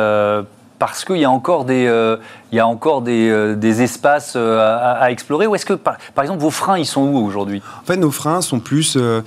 Parce 0.78 1.04
qu'il 1.04 1.18
y 1.18 1.24
a 1.24 1.30
encore 1.30 1.64
des, 1.64 1.88
il 2.50 2.56
y 2.56 2.60
a 2.60 2.66
encore 2.66 3.02
des, 3.02 3.28
euh, 3.28 3.54
des 3.54 3.82
espaces 3.82 4.32
euh, 4.34 4.58
à, 4.58 5.10
explorer 5.10 5.46
Ou 5.46 5.54
est-ce 5.54 5.66
que, 5.66 5.74
par, 5.74 5.98
exemple, 6.18 6.40
vos 6.40 6.50
freins, 6.50 6.78
ils 6.78 6.86
sont 6.86 7.02
où 7.02 7.18
aujourd'hui? 7.18 7.60
En 7.82 7.84
fait, 7.84 7.96
nos 7.96 8.10
freins 8.10 8.40
sont 8.40 8.58
plus 8.58 8.96
euh, 8.96 9.20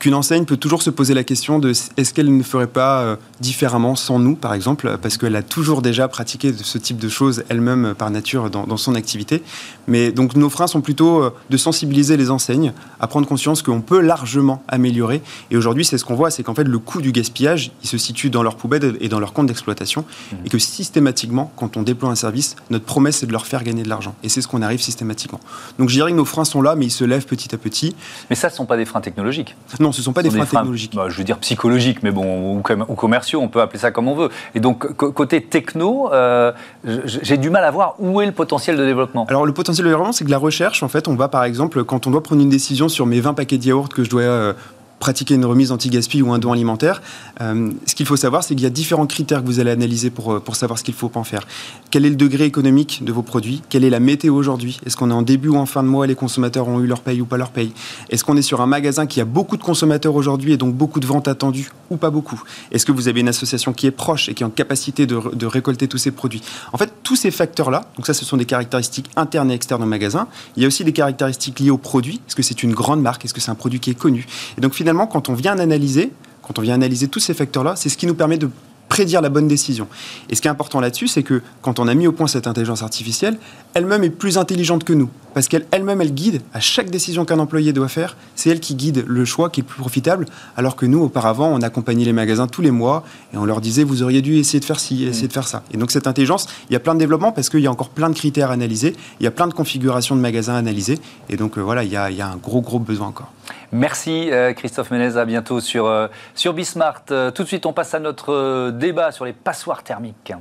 qu'une 0.00 0.14
enseigne 0.14 0.44
peut 0.44 0.56
toujours 0.56 0.82
se 0.82 0.90
poser 0.90 1.14
la 1.14 1.22
question 1.22 1.58
de 1.58 1.70
est-ce 1.70 2.12
qu'elle 2.12 2.36
ne 2.36 2.42
ferait 2.42 2.66
pas 2.66 3.16
différemment 3.40 3.94
sans 3.94 4.18
nous, 4.18 4.34
par 4.34 4.54
exemple, 4.54 4.98
parce 5.00 5.16
qu'elle 5.16 5.36
a 5.36 5.42
toujours 5.42 5.82
déjà 5.82 6.08
pratiqué 6.08 6.52
ce 6.52 6.78
type 6.78 6.98
de 6.98 7.08
choses 7.08 7.44
elle-même 7.48 7.94
par 7.96 8.10
nature 8.10 8.50
dans, 8.50 8.66
dans, 8.66 8.76
son 8.76 8.94
activité. 8.94 9.42
Mais 9.86 10.12
donc 10.12 10.34
nos 10.34 10.50
freins 10.50 10.66
sont 10.66 10.80
plutôt 10.80 11.30
de 11.50 11.56
sensibiliser 11.56 12.16
les 12.16 12.30
enseignes 12.30 12.72
à 13.00 13.06
prendre 13.06 13.26
conscience 13.26 13.62
qu'on 13.62 13.80
peut 13.80 14.00
largement 14.00 14.62
améliorer. 14.68 15.22
Et 15.50 15.56
aujourd'hui, 15.56 15.84
c'est 15.84 15.98
ce 15.98 16.04
qu'on 16.04 16.14
voit, 16.14 16.30
c'est 16.30 16.42
qu'en 16.42 16.54
fait, 16.54 16.64
le 16.64 16.78
coût 16.78 17.02
du 17.02 17.12
gaspillage, 17.12 17.70
il 17.82 17.88
se 17.88 17.98
situe 17.98 18.30
dans 18.30 18.42
leur 18.42 18.56
poubelle 18.56 18.96
et 19.00 19.08
dans 19.08 19.20
leur 19.20 19.32
compte 19.32 19.46
d'exploitation. 19.46 20.04
Mmh. 20.32 20.36
Et 20.44 20.48
que 20.48 20.58
systématiquement, 20.58 21.52
quand 21.56 21.76
on 21.76 21.82
déploie 21.82 22.10
un 22.10 22.14
service, 22.14 22.56
notre 22.70 22.84
promesse 22.84 23.18
c'est 23.18 23.26
de 23.26 23.32
leur 23.32 23.46
faire 23.46 23.64
gagner 23.64 23.82
de 23.82 23.88
l'argent. 23.88 24.14
Et 24.22 24.28
c'est 24.28 24.40
ce 24.40 24.48
qu'on 24.48 24.62
arrive 24.62 24.80
systématiquement. 24.80 25.40
Donc 25.78 25.88
je 25.88 25.94
dirais 25.94 26.10
que 26.10 26.16
nos 26.16 26.24
freins 26.24 26.44
sont 26.44 26.62
là, 26.62 26.74
mais 26.74 26.86
ils 26.86 26.90
se 26.90 27.04
lèvent 27.04 27.26
petit 27.26 27.54
à 27.54 27.58
petit. 27.58 27.94
Mais 28.30 28.36
ça, 28.36 28.48
ce 28.48 28.54
ne 28.54 28.58
sont 28.58 28.66
pas 28.66 28.76
des 28.76 28.84
freins 28.84 29.00
technologiques. 29.00 29.56
Non, 29.80 29.92
ce 29.92 30.00
ne 30.00 30.04
sont 30.04 30.12
pas 30.12 30.22
des, 30.22 30.30
freins, 30.30 30.44
technologiques. 30.44 30.94
Bah, 30.94 31.06
je 31.08 31.16
veux 31.16 31.24
dire 31.24 31.38
psychologiques, 31.38 32.02
mais 32.02 32.10
bon, 32.10 32.56
ou, 32.56 32.62
commerciaux, 32.62 33.40
on 33.40 33.48
peut 33.48 33.60
appeler 33.60 33.78
ça 33.78 33.90
comme 33.90 34.08
on 34.08 34.14
veut. 34.14 34.30
Et 34.54 34.60
donc 34.60 34.92
côté 34.92 35.42
techno, 35.42 36.12
euh, 36.12 36.52
j'ai 36.84 37.36
du 37.36 37.50
mal 37.50 37.64
à 37.64 37.70
voir 37.70 37.94
où 37.98 38.20
est 38.20 38.26
le 38.26 38.32
potentiel 38.32 38.76
de 38.76 38.84
développement. 38.84 39.26
Alors 39.28 39.46
le 39.46 39.52
potentiel 39.52 39.84
de 39.84 39.90
développement, 39.90 40.12
c'est 40.12 40.24
que 40.24 40.30
la 40.30 40.38
recherche, 40.38 40.82
en 40.82 40.88
fait, 40.88 41.08
on 41.08 41.14
va 41.14 41.28
par 41.28 41.44
exemple, 41.44 41.84
quand 41.84 42.06
on 42.06 42.10
doit 42.10 42.22
prendre 42.22 42.42
une 42.42 42.48
décision 42.48 42.88
sur 42.88 43.06
mes 43.06 43.20
20 43.20 43.34
paquets 43.34 43.58
de 43.58 43.64
yaourt 43.64 43.92
que 43.92 44.04
je 44.04 44.10
dois 44.10 44.22
euh, 44.22 44.52
pratiquer 44.98 45.34
une 45.34 45.44
remise 45.44 45.72
anti-gaspi 45.72 46.22
ou 46.22 46.32
un 46.32 46.38
don 46.38 46.52
alimentaire, 46.52 47.02
euh, 47.40 47.70
ce 47.86 47.94
qu'il 47.94 48.06
faut 48.06 48.16
savoir, 48.16 48.42
c'est 48.42 48.54
qu'il 48.54 48.64
y 48.64 48.66
a 48.66 48.70
différents 48.70 49.06
critères 49.06 49.42
que 49.42 49.46
vous 49.46 49.60
allez 49.60 49.70
analyser 49.70 50.10
pour, 50.10 50.32
euh, 50.32 50.40
pour 50.40 50.56
savoir 50.56 50.78
ce 50.78 50.84
qu'il 50.84 50.94
faut 50.94 51.10
en 51.14 51.24
faire. 51.24 51.46
Quel 51.90 52.04
est 52.04 52.10
le 52.10 52.16
degré 52.16 52.44
économique 52.44 53.04
de 53.04 53.12
vos 53.12 53.22
produits? 53.22 53.62
Quelle 53.68 53.84
est 53.84 53.90
la 53.90 54.00
météo 54.00 54.34
aujourd'hui? 54.34 54.80
Est-ce 54.84 54.96
qu'on 54.96 55.10
est 55.10 55.14
en 55.14 55.22
début 55.22 55.48
ou 55.48 55.56
en 55.56 55.66
fin 55.66 55.82
de 55.82 55.88
mois? 55.88 56.06
Les 56.06 56.14
consommateurs 56.14 56.68
ont 56.68 56.80
eu 56.80 56.86
leur 56.86 57.00
paye 57.00 57.20
ou 57.20 57.26
pas 57.26 57.36
leur 57.36 57.50
paye? 57.50 57.72
Est-ce 58.10 58.24
qu'on 58.24 58.36
est 58.36 58.42
sur 58.42 58.60
un 58.60 58.66
magasin 58.66 59.06
qui 59.06 59.20
a 59.20 59.24
beaucoup 59.24 59.56
de 59.56 59.62
consommateurs 59.62 60.14
aujourd'hui 60.14 60.52
et 60.52 60.56
donc 60.56 60.74
beaucoup 60.74 61.00
de 61.00 61.06
ventes 61.06 61.28
attendues 61.28 61.70
ou 61.90 61.96
pas 61.96 62.10
beaucoup? 62.10 62.42
Est-ce 62.72 62.84
que 62.84 62.92
vous 62.92 63.08
avez 63.08 63.20
une 63.20 63.28
association 63.28 63.72
qui 63.72 63.86
est 63.86 63.92
proche 63.92 64.28
et 64.28 64.34
qui 64.34 64.42
est 64.42 64.46
en 64.46 64.50
capacité 64.50 65.06
de, 65.06 65.20
de 65.32 65.46
récolter 65.46 65.86
tous 65.86 65.98
ces 65.98 66.10
produits? 66.10 66.42
En 66.72 66.78
fait, 66.78 66.92
tous 67.02 67.16
ces 67.16 67.30
facteurs-là, 67.30 67.86
donc 67.96 68.06
ça, 68.06 68.14
ce 68.14 68.24
sont 68.24 68.36
des 68.36 68.46
caractéristiques 68.46 69.10
internes 69.16 69.50
et 69.50 69.54
externes 69.54 69.82
au 69.82 69.86
magasin. 69.86 70.26
Il 70.56 70.62
y 70.62 70.64
a 70.64 70.68
aussi 70.68 70.82
des 70.82 70.92
caractéristiques 70.92 71.60
liées 71.60 71.70
au 71.70 71.78
produit. 71.78 72.20
Est-ce 72.26 72.34
que 72.34 72.42
c'est 72.42 72.62
une 72.62 72.72
grande 72.72 73.00
marque? 73.00 73.24
Est-ce 73.24 73.34
que 73.34 73.40
c'est 73.40 73.50
un 73.50 73.54
produit 73.54 73.80
qui 73.80 73.90
est 73.90 73.98
connu? 73.98 74.26
Et 74.56 74.60
donc 74.60 74.74
finalement, 74.74 74.87
quand 75.06 75.28
on 75.28 75.34
vient 75.34 75.58
analyser, 75.58 76.12
quand 76.42 76.58
on 76.58 76.62
vient 76.62 76.74
analyser 76.74 77.08
tous 77.08 77.20
ces 77.20 77.34
facteurs-là, 77.34 77.76
c'est 77.76 77.88
ce 77.88 77.96
qui 77.96 78.06
nous 78.06 78.14
permet 78.14 78.38
de 78.38 78.50
prédire 78.88 79.20
la 79.20 79.28
bonne 79.28 79.48
décision. 79.48 79.86
Et 80.30 80.34
ce 80.34 80.40
qui 80.40 80.48
est 80.48 80.50
important 80.50 80.80
là-dessus, 80.80 81.08
c'est 81.08 81.22
que 81.22 81.42
quand 81.62 81.78
on 81.78 81.88
a 81.88 81.94
mis 81.94 82.06
au 82.06 82.12
point 82.12 82.26
cette 82.26 82.46
intelligence 82.46 82.82
artificielle, 82.82 83.38
elle-même 83.74 84.02
est 84.02 84.10
plus 84.10 84.38
intelligente 84.38 84.84
que 84.84 84.92
nous. 84.92 85.10
Parce 85.38 85.46
qu'elle-même, 85.46 86.00
elle 86.00 86.14
guide 86.14 86.42
à 86.52 86.58
chaque 86.58 86.90
décision 86.90 87.24
qu'un 87.24 87.38
employé 87.38 87.72
doit 87.72 87.86
faire. 87.86 88.16
C'est 88.34 88.50
elle 88.50 88.58
qui 88.58 88.74
guide 88.74 89.04
le 89.06 89.24
choix 89.24 89.50
qui 89.50 89.60
est 89.60 89.62
plus 89.62 89.78
profitable. 89.78 90.26
Alors 90.56 90.74
que 90.74 90.84
nous, 90.84 91.00
auparavant, 91.00 91.46
on 91.46 91.62
accompagnait 91.62 92.04
les 92.04 92.12
magasins 92.12 92.48
tous 92.48 92.60
les 92.60 92.72
mois 92.72 93.04
et 93.32 93.36
on 93.36 93.44
leur 93.44 93.60
disait, 93.60 93.84
vous 93.84 94.02
auriez 94.02 94.20
dû 94.20 94.36
essayer 94.38 94.58
de 94.58 94.64
faire 94.64 94.80
ci, 94.80 95.04
essayer 95.04 95.28
de 95.28 95.32
faire 95.32 95.46
ça. 95.46 95.62
Et 95.72 95.76
donc 95.76 95.92
cette 95.92 96.08
intelligence, 96.08 96.48
il 96.68 96.72
y 96.72 96.76
a 96.76 96.80
plein 96.80 96.94
de 96.94 96.98
développements 96.98 97.30
parce 97.30 97.50
qu'il 97.50 97.60
y 97.60 97.68
a 97.68 97.70
encore 97.70 97.90
plein 97.90 98.10
de 98.10 98.16
critères 98.16 98.50
à 98.50 98.54
analyser. 98.54 98.96
Il 99.20 99.24
y 99.24 99.26
a 99.28 99.30
plein 99.30 99.46
de 99.46 99.54
configurations 99.54 100.16
de 100.16 100.20
magasins 100.20 100.54
à 100.54 100.58
analyser. 100.58 100.98
Et 101.28 101.36
donc 101.36 101.56
euh, 101.56 101.60
voilà, 101.60 101.84
il 101.84 101.92
y, 101.92 101.96
a, 101.96 102.10
il 102.10 102.16
y, 102.16 102.20
a, 102.20 102.26
un 102.26 102.36
gros, 102.36 102.60
gros 102.60 102.80
besoin 102.80 103.06
encore. 103.06 103.30
Merci 103.70 104.32
euh, 104.32 104.52
Christophe 104.54 104.90
Menez, 104.90 105.18
à 105.18 105.24
bientôt 105.24 105.60
sur, 105.60 105.86
euh, 105.86 106.08
sur 106.34 106.52
Bismart. 106.52 107.04
tout 107.04 107.44
de 107.44 107.48
suite, 107.48 107.64
on 107.64 107.72
passe 107.72 107.94
à 107.94 108.00
notre 108.00 108.72
débat 108.72 109.12
sur 109.12 109.24
les 109.24 109.34
passoires 109.34 109.84
thermiques. 109.84 110.32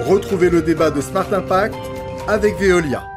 Retrouvez 0.00 0.50
le 0.50 0.60
débat 0.60 0.90
de 0.90 1.00
Smart 1.00 1.32
Impact 1.32 1.76
avec 2.26 2.58
Veolia. 2.58 3.11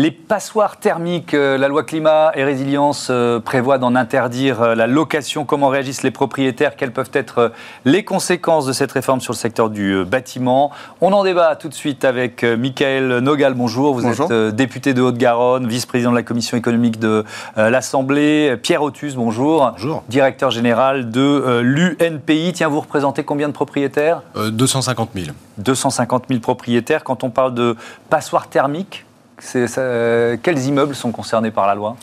Les 0.00 0.12
passoires 0.12 0.76
thermiques, 0.76 1.34
euh, 1.34 1.58
la 1.58 1.66
loi 1.66 1.82
climat 1.82 2.30
et 2.36 2.44
résilience 2.44 3.08
euh, 3.10 3.40
prévoit 3.40 3.78
d'en 3.78 3.96
interdire 3.96 4.62
euh, 4.62 4.74
la 4.76 4.86
location. 4.86 5.44
Comment 5.44 5.66
réagissent 5.70 6.04
les 6.04 6.12
propriétaires 6.12 6.76
Quelles 6.76 6.92
peuvent 6.92 7.10
être 7.12 7.50
les 7.84 8.04
conséquences 8.04 8.64
de 8.64 8.72
cette 8.72 8.92
réforme 8.92 9.20
sur 9.20 9.32
le 9.32 9.36
secteur 9.36 9.70
du 9.70 10.04
bâtiment 10.04 10.70
On 11.00 11.12
en 11.12 11.24
débat 11.24 11.56
tout 11.56 11.68
de 11.68 11.74
suite 11.74 12.04
avec 12.04 12.44
Michael 12.44 13.18
Nogal. 13.18 13.54
Bonjour, 13.54 13.92
vous 13.92 14.06
êtes 14.06 14.54
député 14.54 14.94
de 14.94 15.02
Haute-Garonne, 15.02 15.66
vice-président 15.66 16.12
de 16.12 16.16
la 16.16 16.22
commission 16.22 16.56
économique 16.56 17.00
de 17.00 17.24
l'Assemblée. 17.56 18.56
Pierre 18.62 18.84
Otus, 18.84 19.16
bonjour. 19.16 19.72
Bonjour. 19.72 20.04
Directeur 20.08 20.52
général 20.52 21.10
de 21.10 21.60
l'UNPI. 21.60 22.52
Tiens, 22.52 22.68
vous 22.68 22.80
représentez 22.80 23.24
combien 23.24 23.48
de 23.48 23.52
propriétaires? 23.52 24.22
250 24.36 25.10
000. 25.16 25.26
250 25.58 26.24
000 26.28 26.40
propriétaires. 26.40 27.02
Quand 27.02 27.24
on 27.24 27.30
parle 27.30 27.54
de 27.54 27.74
passoires 28.08 28.48
thermiques, 28.48 29.04
quels 29.40 30.66
immeubles 30.66 30.94
sont 30.94 31.12
concernés 31.12 31.50
par 31.50 31.66
la 31.66 31.74
loi? 31.74 31.96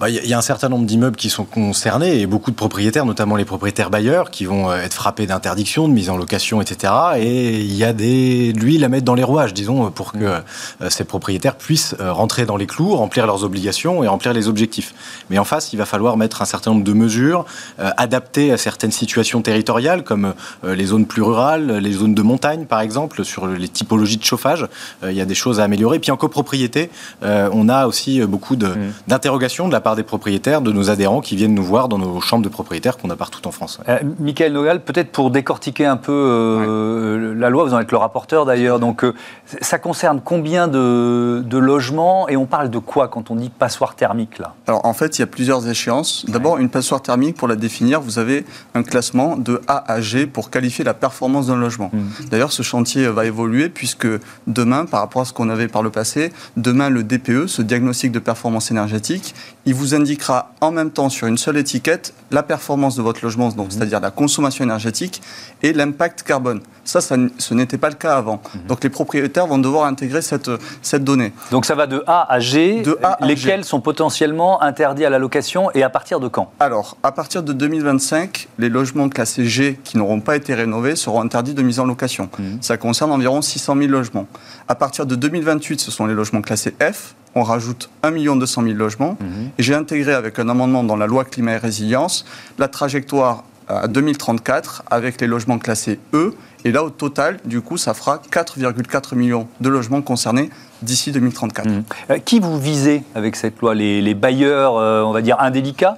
Bah, 0.00 0.08
il 0.08 0.26
y 0.26 0.32
a 0.32 0.38
un 0.38 0.40
certain 0.40 0.70
nombre 0.70 0.86
d'immeubles 0.86 1.16
qui 1.16 1.28
sont 1.28 1.44
concernés 1.44 2.20
et 2.20 2.26
beaucoup 2.26 2.50
de 2.50 2.56
propriétaires, 2.56 3.04
notamment 3.04 3.36
les 3.36 3.44
propriétaires 3.44 3.90
bailleurs, 3.90 4.30
qui 4.30 4.46
vont 4.46 4.70
euh, 4.70 4.80
être 4.80 4.94
frappés 4.94 5.26
d'interdiction, 5.26 5.88
de 5.88 5.92
mise 5.92 6.08
en 6.08 6.16
location, 6.16 6.62
etc. 6.62 6.90
Et 7.18 7.60
il 7.60 7.76
y 7.76 7.84
a 7.84 7.92
des 7.92 8.54
l'huile 8.54 8.82
à 8.82 8.88
mettre 8.88 9.04
dans 9.04 9.14
les 9.14 9.22
rouages, 9.22 9.52
disons, 9.52 9.90
pour 9.90 10.12
que 10.12 10.18
mmh. 10.18 10.42
euh, 10.80 10.88
ces 10.88 11.04
propriétaires 11.04 11.54
puissent 11.54 11.96
euh, 12.00 12.14
rentrer 12.14 12.46
dans 12.46 12.56
les 12.56 12.66
clous, 12.66 12.96
remplir 12.96 13.26
leurs 13.26 13.44
obligations 13.44 14.02
et 14.02 14.08
remplir 14.08 14.32
les 14.32 14.48
objectifs. 14.48 14.94
Mais 15.28 15.38
en 15.38 15.44
face, 15.44 15.74
il 15.74 15.76
va 15.76 15.84
falloir 15.84 16.16
mettre 16.16 16.40
un 16.40 16.46
certain 16.46 16.70
nombre 16.70 16.84
de 16.84 16.94
mesures 16.94 17.44
adaptées 17.78 18.52
à 18.52 18.56
certaines 18.56 18.92
situations 18.92 19.42
territoriales, 19.42 20.02
comme 20.02 20.34
les 20.64 20.86
zones 20.86 21.06
plus 21.06 21.22
rurales, 21.22 21.78
les 21.78 21.92
zones 21.92 22.14
de 22.14 22.22
montagne, 22.22 22.64
par 22.64 22.80
exemple, 22.80 23.24
sur 23.24 23.46
les 23.46 23.68
typologies 23.68 24.16
de 24.16 24.24
chauffage. 24.24 24.66
Il 25.02 25.12
y 25.12 25.20
a 25.20 25.24
des 25.24 25.34
choses 25.34 25.60
à 25.60 25.64
améliorer. 25.64 25.98
Puis 25.98 26.10
en 26.10 26.16
copropriété, 26.16 26.90
on 27.22 27.68
a 27.68 27.86
aussi 27.86 28.20
beaucoup 28.22 28.56
mmh. 28.56 28.92
d'interrogations 29.08 29.64
de, 29.64 29.70
de 29.70 29.74
la 29.74 29.80
part 29.80 29.89
des 29.96 30.02
propriétaires, 30.02 30.60
de 30.60 30.72
nos 30.72 30.90
adhérents 30.90 31.20
qui 31.20 31.36
viennent 31.36 31.54
nous 31.54 31.64
voir 31.64 31.88
dans 31.88 31.98
nos 31.98 32.20
chambres 32.20 32.44
de 32.44 32.48
propriétaires 32.48 32.96
qu'on 32.96 33.10
a 33.10 33.16
partout 33.16 33.46
en 33.46 33.50
France. 33.50 33.80
Euh, 33.88 33.98
Michael 34.18 34.52
Nogal, 34.52 34.82
peut-être 34.82 35.10
pour 35.10 35.30
décortiquer 35.30 35.86
un 35.86 35.96
peu 35.96 36.12
euh, 36.12 37.34
la 37.34 37.50
loi, 37.50 37.64
vous 37.64 37.74
en 37.74 37.80
êtes 37.80 37.90
le 37.90 37.98
rapporteur 37.98 38.44
d'ailleurs, 38.44 38.80
donc 38.80 39.04
euh, 39.04 39.14
ça 39.60 39.78
concerne 39.78 40.20
combien 40.24 40.68
de, 40.68 41.44
logements 41.60 42.28
et 42.28 42.36
on 42.36 42.46
parle 42.46 42.70
de 42.70 42.78
quoi 42.78 43.08
quand 43.08 43.30
on 43.30 43.36
dit 43.36 43.50
passoire 43.50 43.94
thermique 43.94 44.38
là? 44.38 44.54
Alors 44.66 44.84
en 44.86 44.94
fait, 44.94 45.18
il 45.18 45.20
y 45.20 45.24
a 45.24 45.26
plusieurs 45.26 45.68
échéances. 45.68 46.24
D'abord, 46.26 46.58
une 46.58 46.70
passoire 46.70 47.02
thermique, 47.02 47.36
pour 47.36 47.48
la 47.48 47.56
définir, 47.56 48.00
vous 48.00 48.18
avez 48.18 48.46
un 48.74 48.82
classement 48.82 49.36
de 49.36 49.60
A 49.66 49.92
à 49.92 50.00
G 50.00 50.26
pour 50.26 50.50
qualifier 50.50 50.84
la 50.84 50.94
performance 50.94 51.48
d'un 51.48 51.56
logement. 51.56 51.90
Mmh. 51.92 52.26
D'ailleurs, 52.30 52.52
ce 52.52 52.62
chantier 52.62 53.08
va 53.08 53.26
évoluer 53.26 53.68
puisque 53.68 54.08
demain, 54.46 54.86
par 54.86 55.00
rapport 55.00 55.22
à 55.22 55.24
ce 55.24 55.32
qu'on 55.32 55.50
avait 55.50 55.68
par 55.68 55.82
le 55.82 55.90
passé, 55.90 56.32
demain 56.56 56.88
le 56.88 57.02
DPE, 57.02 57.46
ce 57.46 57.62
diagnostic 57.62 58.12
de 58.12 58.18
performance 58.18 58.70
énergétique, 58.70 59.34
il 59.66 59.74
vous 59.74 59.79
indiquera 59.94 60.52
en 60.60 60.70
même 60.70 60.90
temps 60.90 61.08
sur 61.08 61.26
une 61.26 61.38
seule 61.38 61.56
étiquette 61.56 62.14
la 62.30 62.42
performance 62.42 62.96
de 62.96 63.02
votre 63.02 63.24
logement, 63.24 63.48
donc 63.48 63.68
c'est-à-dire 63.70 64.00
la 64.00 64.10
consommation 64.10 64.64
énergétique 64.64 65.20
et 65.62 65.72
l'impact 65.72 66.22
carbone. 66.22 66.60
Ça, 66.84 67.00
ce 67.00 67.54
n'était 67.54 67.78
pas 67.78 67.88
le 67.88 67.94
cas 67.94 68.16
avant. 68.16 68.40
Mhm. 68.54 68.66
Donc 68.68 68.84
les 68.84 68.90
propriétaires 68.90 69.46
vont 69.46 69.58
devoir 69.58 69.84
intégrer 69.84 70.22
cette, 70.22 70.50
cette 70.82 71.04
donnée. 71.04 71.32
Donc 71.50 71.66
ça 71.66 71.74
va 71.74 71.86
de 71.86 72.02
A 72.06 72.32
à 72.32 72.40
G, 72.40 72.82
de 72.82 72.98
a 73.02 73.18
lesquels 73.24 73.64
sont 73.64 73.80
potentiellement 73.80 74.62
interdits 74.62 75.04
à 75.04 75.10
la 75.10 75.18
location 75.18 75.70
et 75.72 75.82
à 75.82 75.90
partir 75.90 76.20
de 76.20 76.28
quand? 76.28 76.52
Alors, 76.60 76.96
à 77.02 77.12
partir 77.12 77.42
de 77.42 77.52
2025, 77.52 78.48
les 78.58 78.68
logements 78.68 79.08
classés 79.08 79.44
G 79.44 79.78
qui 79.84 79.96
n'auront 79.96 80.20
pas 80.20 80.36
été 80.36 80.54
rénovés 80.54 80.96
seront 80.96 81.20
interdits 81.20 81.54
de 81.54 81.62
mise 81.62 81.80
en 81.80 81.86
location. 81.86 82.28
Mhm. 82.38 82.58
Ça 82.60 82.76
concerne 82.76 83.12
environ 83.12 83.42
600 83.42 83.76
000 83.76 83.88
logements. 83.88 84.26
À 84.68 84.74
partir 84.74 85.06
de 85.06 85.14
2028, 85.14 85.80
ce 85.80 85.90
sont 85.90 86.06
les 86.06 86.14
logements 86.14 86.42
classés 86.42 86.74
F 86.80 87.14
on 87.34 87.42
rajoute 87.42 87.90
1 88.02 88.12
200 88.36 88.62
000 88.62 88.74
logements. 88.74 89.16
Mhm. 89.20 89.50
Et 89.58 89.62
j'ai 89.62 89.74
intégré 89.74 90.12
avec 90.12 90.38
un 90.38 90.48
amendement 90.48 90.84
dans 90.84 90.96
la 90.96 91.06
loi 91.06 91.24
climat 91.24 91.52
et 91.52 91.58
résilience 91.58 92.24
la 92.58 92.68
trajectoire 92.68 93.44
à 93.68 93.88
2034 93.88 94.82
avec 94.90 95.20
les 95.20 95.26
logements 95.26 95.58
classés 95.58 96.00
E. 96.12 96.34
Et 96.64 96.72
là, 96.72 96.84
au 96.84 96.90
total, 96.90 97.38
du 97.44 97.60
coup, 97.60 97.76
ça 97.76 97.94
fera 97.94 98.20
4,4 98.30 99.14
millions 99.14 99.46
de 99.60 99.68
logements 99.68 100.02
concernés 100.02 100.50
d'ici 100.82 101.12
2034. 101.12 101.66
Mhm. 101.66 101.82
Euh, 102.10 102.18
qui 102.18 102.40
vous 102.40 102.58
visez 102.58 103.02
avec 103.14 103.36
cette 103.36 103.60
loi? 103.60 103.74
Les, 103.74 104.14
bailleurs, 104.14 104.76
euh, 104.76 105.02
on 105.02 105.12
va 105.12 105.22
dire, 105.22 105.36
indélicats? 105.40 105.96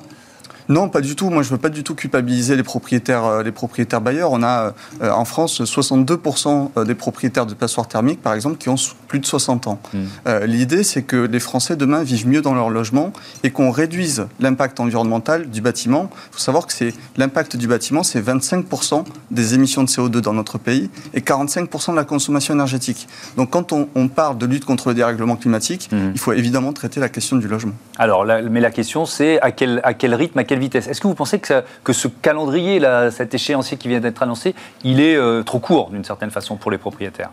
Non, 0.68 0.88
pas 0.88 1.00
du 1.00 1.16
tout. 1.16 1.30
Moi, 1.30 1.42
je 1.42 1.48
ne 1.48 1.54
veux 1.54 1.60
pas 1.60 1.68
du 1.68 1.82
tout 1.82 1.94
culpabiliser 1.94 2.56
les 2.56 2.62
propriétaires, 2.62 3.24
euh, 3.24 3.42
les 3.42 3.52
propriétaires 3.52 4.00
bailleurs. 4.00 4.30
On 4.32 4.42
a 4.42 4.74
euh, 5.02 5.10
en 5.10 5.24
France 5.24 5.60
62% 5.60 6.70
euh, 6.76 6.84
des 6.84 6.94
propriétaires 6.94 7.46
de 7.46 7.54
passoires 7.54 7.88
thermiques, 7.88 8.22
par 8.22 8.34
exemple, 8.34 8.58
qui 8.58 8.68
ont 8.68 8.76
plus 9.08 9.18
de 9.18 9.26
60 9.26 9.66
ans. 9.66 9.78
Hmm. 9.92 10.06
L'idée, 10.44 10.82
c'est 10.82 11.02
que 11.02 11.16
les 11.16 11.40
Français 11.40 11.76
demain 11.76 12.02
vivent 12.02 12.26
mieux 12.26 12.40
dans 12.40 12.54
leur 12.54 12.70
logement 12.70 13.12
et 13.42 13.50
qu'on 13.50 13.70
réduise 13.70 14.26
l'impact 14.40 14.80
environnemental 14.80 15.50
du 15.50 15.60
bâtiment. 15.60 16.08
Il 16.30 16.34
faut 16.34 16.40
savoir 16.40 16.66
que 16.66 16.72
c'est 16.72 16.94
l'impact 17.16 17.56
du 17.56 17.66
bâtiment, 17.66 18.02
c'est 18.02 18.20
25% 18.20 19.04
des 19.30 19.54
émissions 19.54 19.84
de 19.84 19.88
CO2 19.88 20.20
dans 20.20 20.32
notre 20.32 20.56
pays 20.56 20.88
et 21.12 21.20
45% 21.20 21.90
de 21.90 21.96
la 21.96 22.04
consommation 22.04 22.54
énergétique. 22.54 23.06
Donc, 23.36 23.50
quand 23.50 23.72
on, 23.72 23.86
parle 24.08 24.38
de 24.38 24.46
lutte 24.46 24.64
contre 24.64 24.88
le 24.88 24.94
dérèglement 24.94 25.36
climatique, 25.36 25.90
hmm. 25.92 26.12
il 26.14 26.18
faut 26.18 26.32
évidemment 26.32 26.72
traiter 26.72 27.00
la 27.00 27.08
question 27.08 27.36
du 27.36 27.48
logement. 27.48 27.72
Alors, 27.98 28.24
mais 28.24 28.60
la 28.60 28.70
question, 28.70 29.04
c'est 29.04 29.40
à 29.40 29.52
quel, 29.52 29.80
à 29.84 29.94
quel 29.94 30.14
rythme, 30.14 30.38
à 30.38 30.44
quel 30.44 30.51
Est-ce 30.52 31.00
que 31.00 31.06
vous 31.06 31.14
pensez 31.14 31.40
que, 31.40 31.92
ce 31.92 32.08
calendrier, 32.08 32.80
cet 33.10 33.34
échéancier 33.34 33.76
qui 33.76 33.88
vient 33.88 34.00
d'être 34.00 34.22
annoncé, 34.22 34.54
il 34.84 35.00
est 35.00 35.16
euh, 35.16 35.42
trop 35.42 35.58
court 35.58 35.90
d'une 35.90 36.04
certaine 36.04 36.30
façon 36.30 36.56
pour 36.56 36.70
les 36.70 36.78
propriétaires? 36.78 37.30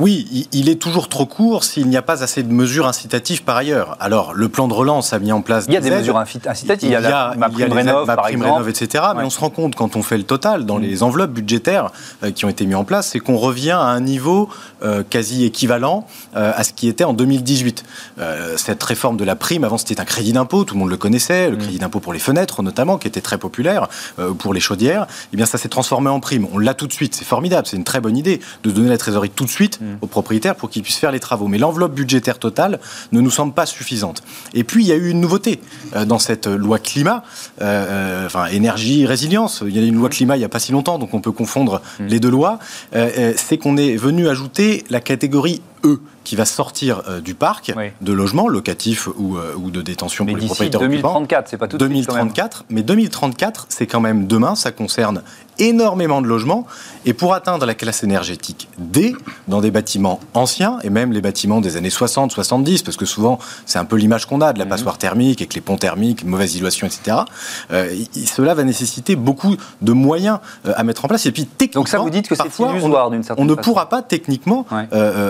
Oui, 0.00 0.48
il 0.52 0.70
est 0.70 0.80
toujours 0.80 1.10
trop 1.10 1.26
court 1.26 1.62
s'il 1.62 1.86
n'y 1.86 1.96
a 1.96 2.02
pas 2.02 2.22
assez 2.22 2.42
de 2.42 2.50
mesures 2.50 2.86
incitatives 2.86 3.44
par 3.44 3.56
ailleurs. 3.56 3.96
Alors, 4.00 4.32
le 4.32 4.48
plan 4.48 4.66
de 4.66 4.72
relance 4.72 5.12
a 5.12 5.18
mis 5.18 5.30
en 5.30 5.42
place. 5.42 5.66
Il 5.68 5.74
y 5.74 5.76
a 5.76 5.80
des, 5.80 5.90
mesures 5.90 6.16
incitatives. 6.16 6.88
Il 6.88 6.90
y 6.90 6.94
a, 6.94 7.00
la, 7.00 7.34
ma 7.36 7.50
prime 7.50 7.72
rénov, 7.72 8.06
par 8.06 8.28
exemple. 8.28 8.68
etc. 8.68 9.04
Mais 9.14 9.24
on 9.24 9.30
se 9.30 9.38
rend 9.38 9.50
compte 9.50 9.74
quand 9.74 9.96
on 9.96 10.02
fait 10.02 10.16
le 10.16 10.22
total 10.24 10.64
dans 10.64 10.78
mm. 10.78 10.82
les 10.82 11.02
enveloppes 11.02 11.32
budgétaires 11.32 11.90
euh, 12.24 12.30
qui 12.30 12.46
ont 12.46 12.48
été 12.48 12.64
mises 12.64 12.76
en 12.76 12.84
place, 12.84 13.08
c'est 13.08 13.20
qu'on 13.20 13.36
revient 13.36 13.72
à 13.72 13.80
un 13.80 14.00
niveau 14.00 14.48
euh, 14.82 15.02
quasi 15.08 15.44
équivalent 15.44 16.06
euh, 16.34 16.52
à 16.54 16.64
ce 16.64 16.72
qui 16.72 16.88
était 16.88 17.04
en 17.04 17.12
2018. 17.12 17.84
cette 18.56 18.82
réforme 18.82 19.18
de 19.18 19.24
la 19.24 19.36
prime, 19.36 19.64
avant 19.64 19.76
c'était 19.76 20.00
un 20.00 20.04
crédit 20.04 20.32
d'impôt, 20.32 20.64
tout 20.64 20.74
le 20.74 20.80
monde 20.80 20.90
le 20.90 20.96
connaissait, 20.96 21.50
le 21.50 21.56
mm. 21.56 21.60
crédit 21.60 21.78
d'impôt 21.78 22.00
pour 22.00 22.14
les 22.14 22.18
fenêtres 22.18 22.62
notamment, 22.62 22.96
qui 22.96 23.06
était 23.06 23.20
très 23.20 23.36
populaire 23.36 23.88
pour 24.38 24.54
les 24.54 24.60
chaudières. 24.60 25.06
Eh 25.34 25.36
bien, 25.36 25.46
ça 25.46 25.58
s'est 25.58 25.68
transformé 25.68 26.08
en 26.08 26.20
prime. 26.20 26.46
On 26.52 26.58
l'a 26.58 26.74
tout 26.74 26.86
de 26.86 26.92
suite. 26.92 27.14
C'est 27.14 27.24
formidable. 27.24 27.66
C'est 27.66 27.76
une 27.76 27.84
très 27.84 28.00
bonne 28.00 28.16
idée 28.16 28.40
de 28.62 28.70
donner 28.70 28.88
la 28.88 28.98
trésorerie 28.98 29.30
tout 29.30 29.44
de 29.44 29.50
suite 29.50 29.80
mm. 29.80 29.89
Aux 30.00 30.06
propriétaires 30.06 30.54
pour 30.54 30.70
qu'ils 30.70 30.82
puissent 30.82 30.98
faire 30.98 31.12
les 31.12 31.20
travaux. 31.20 31.48
Mais 31.48 31.58
l'enveloppe 31.58 31.94
budgétaire 31.94 32.38
totale 32.38 32.80
ne 33.12 33.20
nous 33.20 33.30
semble 33.30 33.52
pas 33.52 33.66
suffisante. 33.66 34.22
Et 34.54 34.64
puis, 34.64 34.84
il 34.84 34.88
y 34.88 34.92
a 34.92 34.96
eu 34.96 35.10
une 35.10 35.20
nouveauté 35.20 35.60
dans 36.06 36.18
cette 36.18 36.46
loi 36.46 36.78
climat, 36.78 37.22
enfin 37.60 38.46
énergie, 38.46 39.06
résilience. 39.06 39.62
Il 39.66 39.76
y 39.76 39.78
a 39.78 39.82
une 39.82 39.96
loi 39.96 40.08
climat 40.08 40.36
il 40.36 40.40
n'y 40.40 40.44
a 40.44 40.48
pas 40.48 40.58
si 40.58 40.72
longtemps, 40.72 40.98
donc 40.98 41.14
on 41.14 41.20
peut 41.20 41.32
confondre 41.32 41.80
les 42.00 42.20
deux 42.20 42.30
lois. 42.30 42.58
C'est 42.92 43.58
qu'on 43.58 43.76
est 43.76 43.96
venu 43.96 44.28
ajouter 44.28 44.84
la 44.90 45.00
catégorie 45.00 45.62
E 45.84 46.00
qui 46.24 46.36
va 46.36 46.44
sortir 46.44 47.02
euh, 47.08 47.20
du 47.20 47.34
parc 47.34 47.72
de 48.00 48.12
logements 48.12 48.48
locatifs 48.48 49.08
ou, 49.16 49.36
euh, 49.36 49.54
ou 49.56 49.70
de 49.70 49.82
détention 49.82 50.24
mais 50.24 50.32
pour 50.32 50.40
les 50.40 50.46
propriétaires 50.46 50.80
2034, 50.80 51.48
c'est 51.48 51.56
pas 51.56 51.66
tout 51.66 51.78
de 51.78 51.86
2034, 51.86 52.66
mais 52.68 52.82
2034, 52.82 53.66
c'est 53.68 53.86
quand 53.86 54.00
même 54.00 54.26
demain, 54.26 54.54
ça 54.54 54.70
concerne 54.70 55.22
énormément 55.58 56.22
de 56.22 56.26
logements. 56.26 56.66
Et 57.04 57.12
pour 57.12 57.34
atteindre 57.34 57.66
la 57.66 57.74
classe 57.74 58.02
énergétique 58.02 58.68
D, 58.78 59.14
dans 59.48 59.60
des 59.60 59.70
bâtiments 59.70 60.20
anciens, 60.32 60.78
et 60.82 60.90
même 60.90 61.12
les 61.12 61.20
bâtiments 61.20 61.60
des 61.60 61.76
années 61.76 61.90
60, 61.90 62.32
70, 62.32 62.82
parce 62.82 62.96
que 62.96 63.04
souvent, 63.04 63.38
c'est 63.66 63.78
un 63.78 63.84
peu 63.84 63.96
l'image 63.96 64.26
qu'on 64.26 64.40
a 64.40 64.52
de 64.52 64.58
la 64.58 64.64
mhm. 64.64 64.70
passoire 64.70 64.98
thermique, 64.98 65.40
avec 65.40 65.54
les 65.54 65.60
ponts 65.60 65.76
thermiques, 65.76 66.24
mauvaise 66.24 66.54
isolation, 66.54 66.86
etc., 66.86 67.18
euh, 67.72 67.94
cela 68.26 68.54
va 68.54 68.64
nécessiter 68.64 69.16
beaucoup 69.16 69.56
de 69.82 69.92
moyens 69.92 70.38
à 70.64 70.82
mettre 70.84 71.04
en 71.04 71.08
place. 71.08 71.26
Et 71.26 71.32
puis, 71.32 71.44
techniquement, 71.44 71.80
Donc 71.80 71.88
ça, 71.88 71.98
vous 71.98 72.10
dites 72.10 72.28
que 72.28 72.34
c'est 72.34 72.58
illusoire 72.58 73.10
d'une 73.10 73.22
certaine 73.22 73.44
On 73.44 73.48
ne 73.48 73.54
pourra 73.54 73.88
pas 73.88 74.02
techniquement 74.02 74.66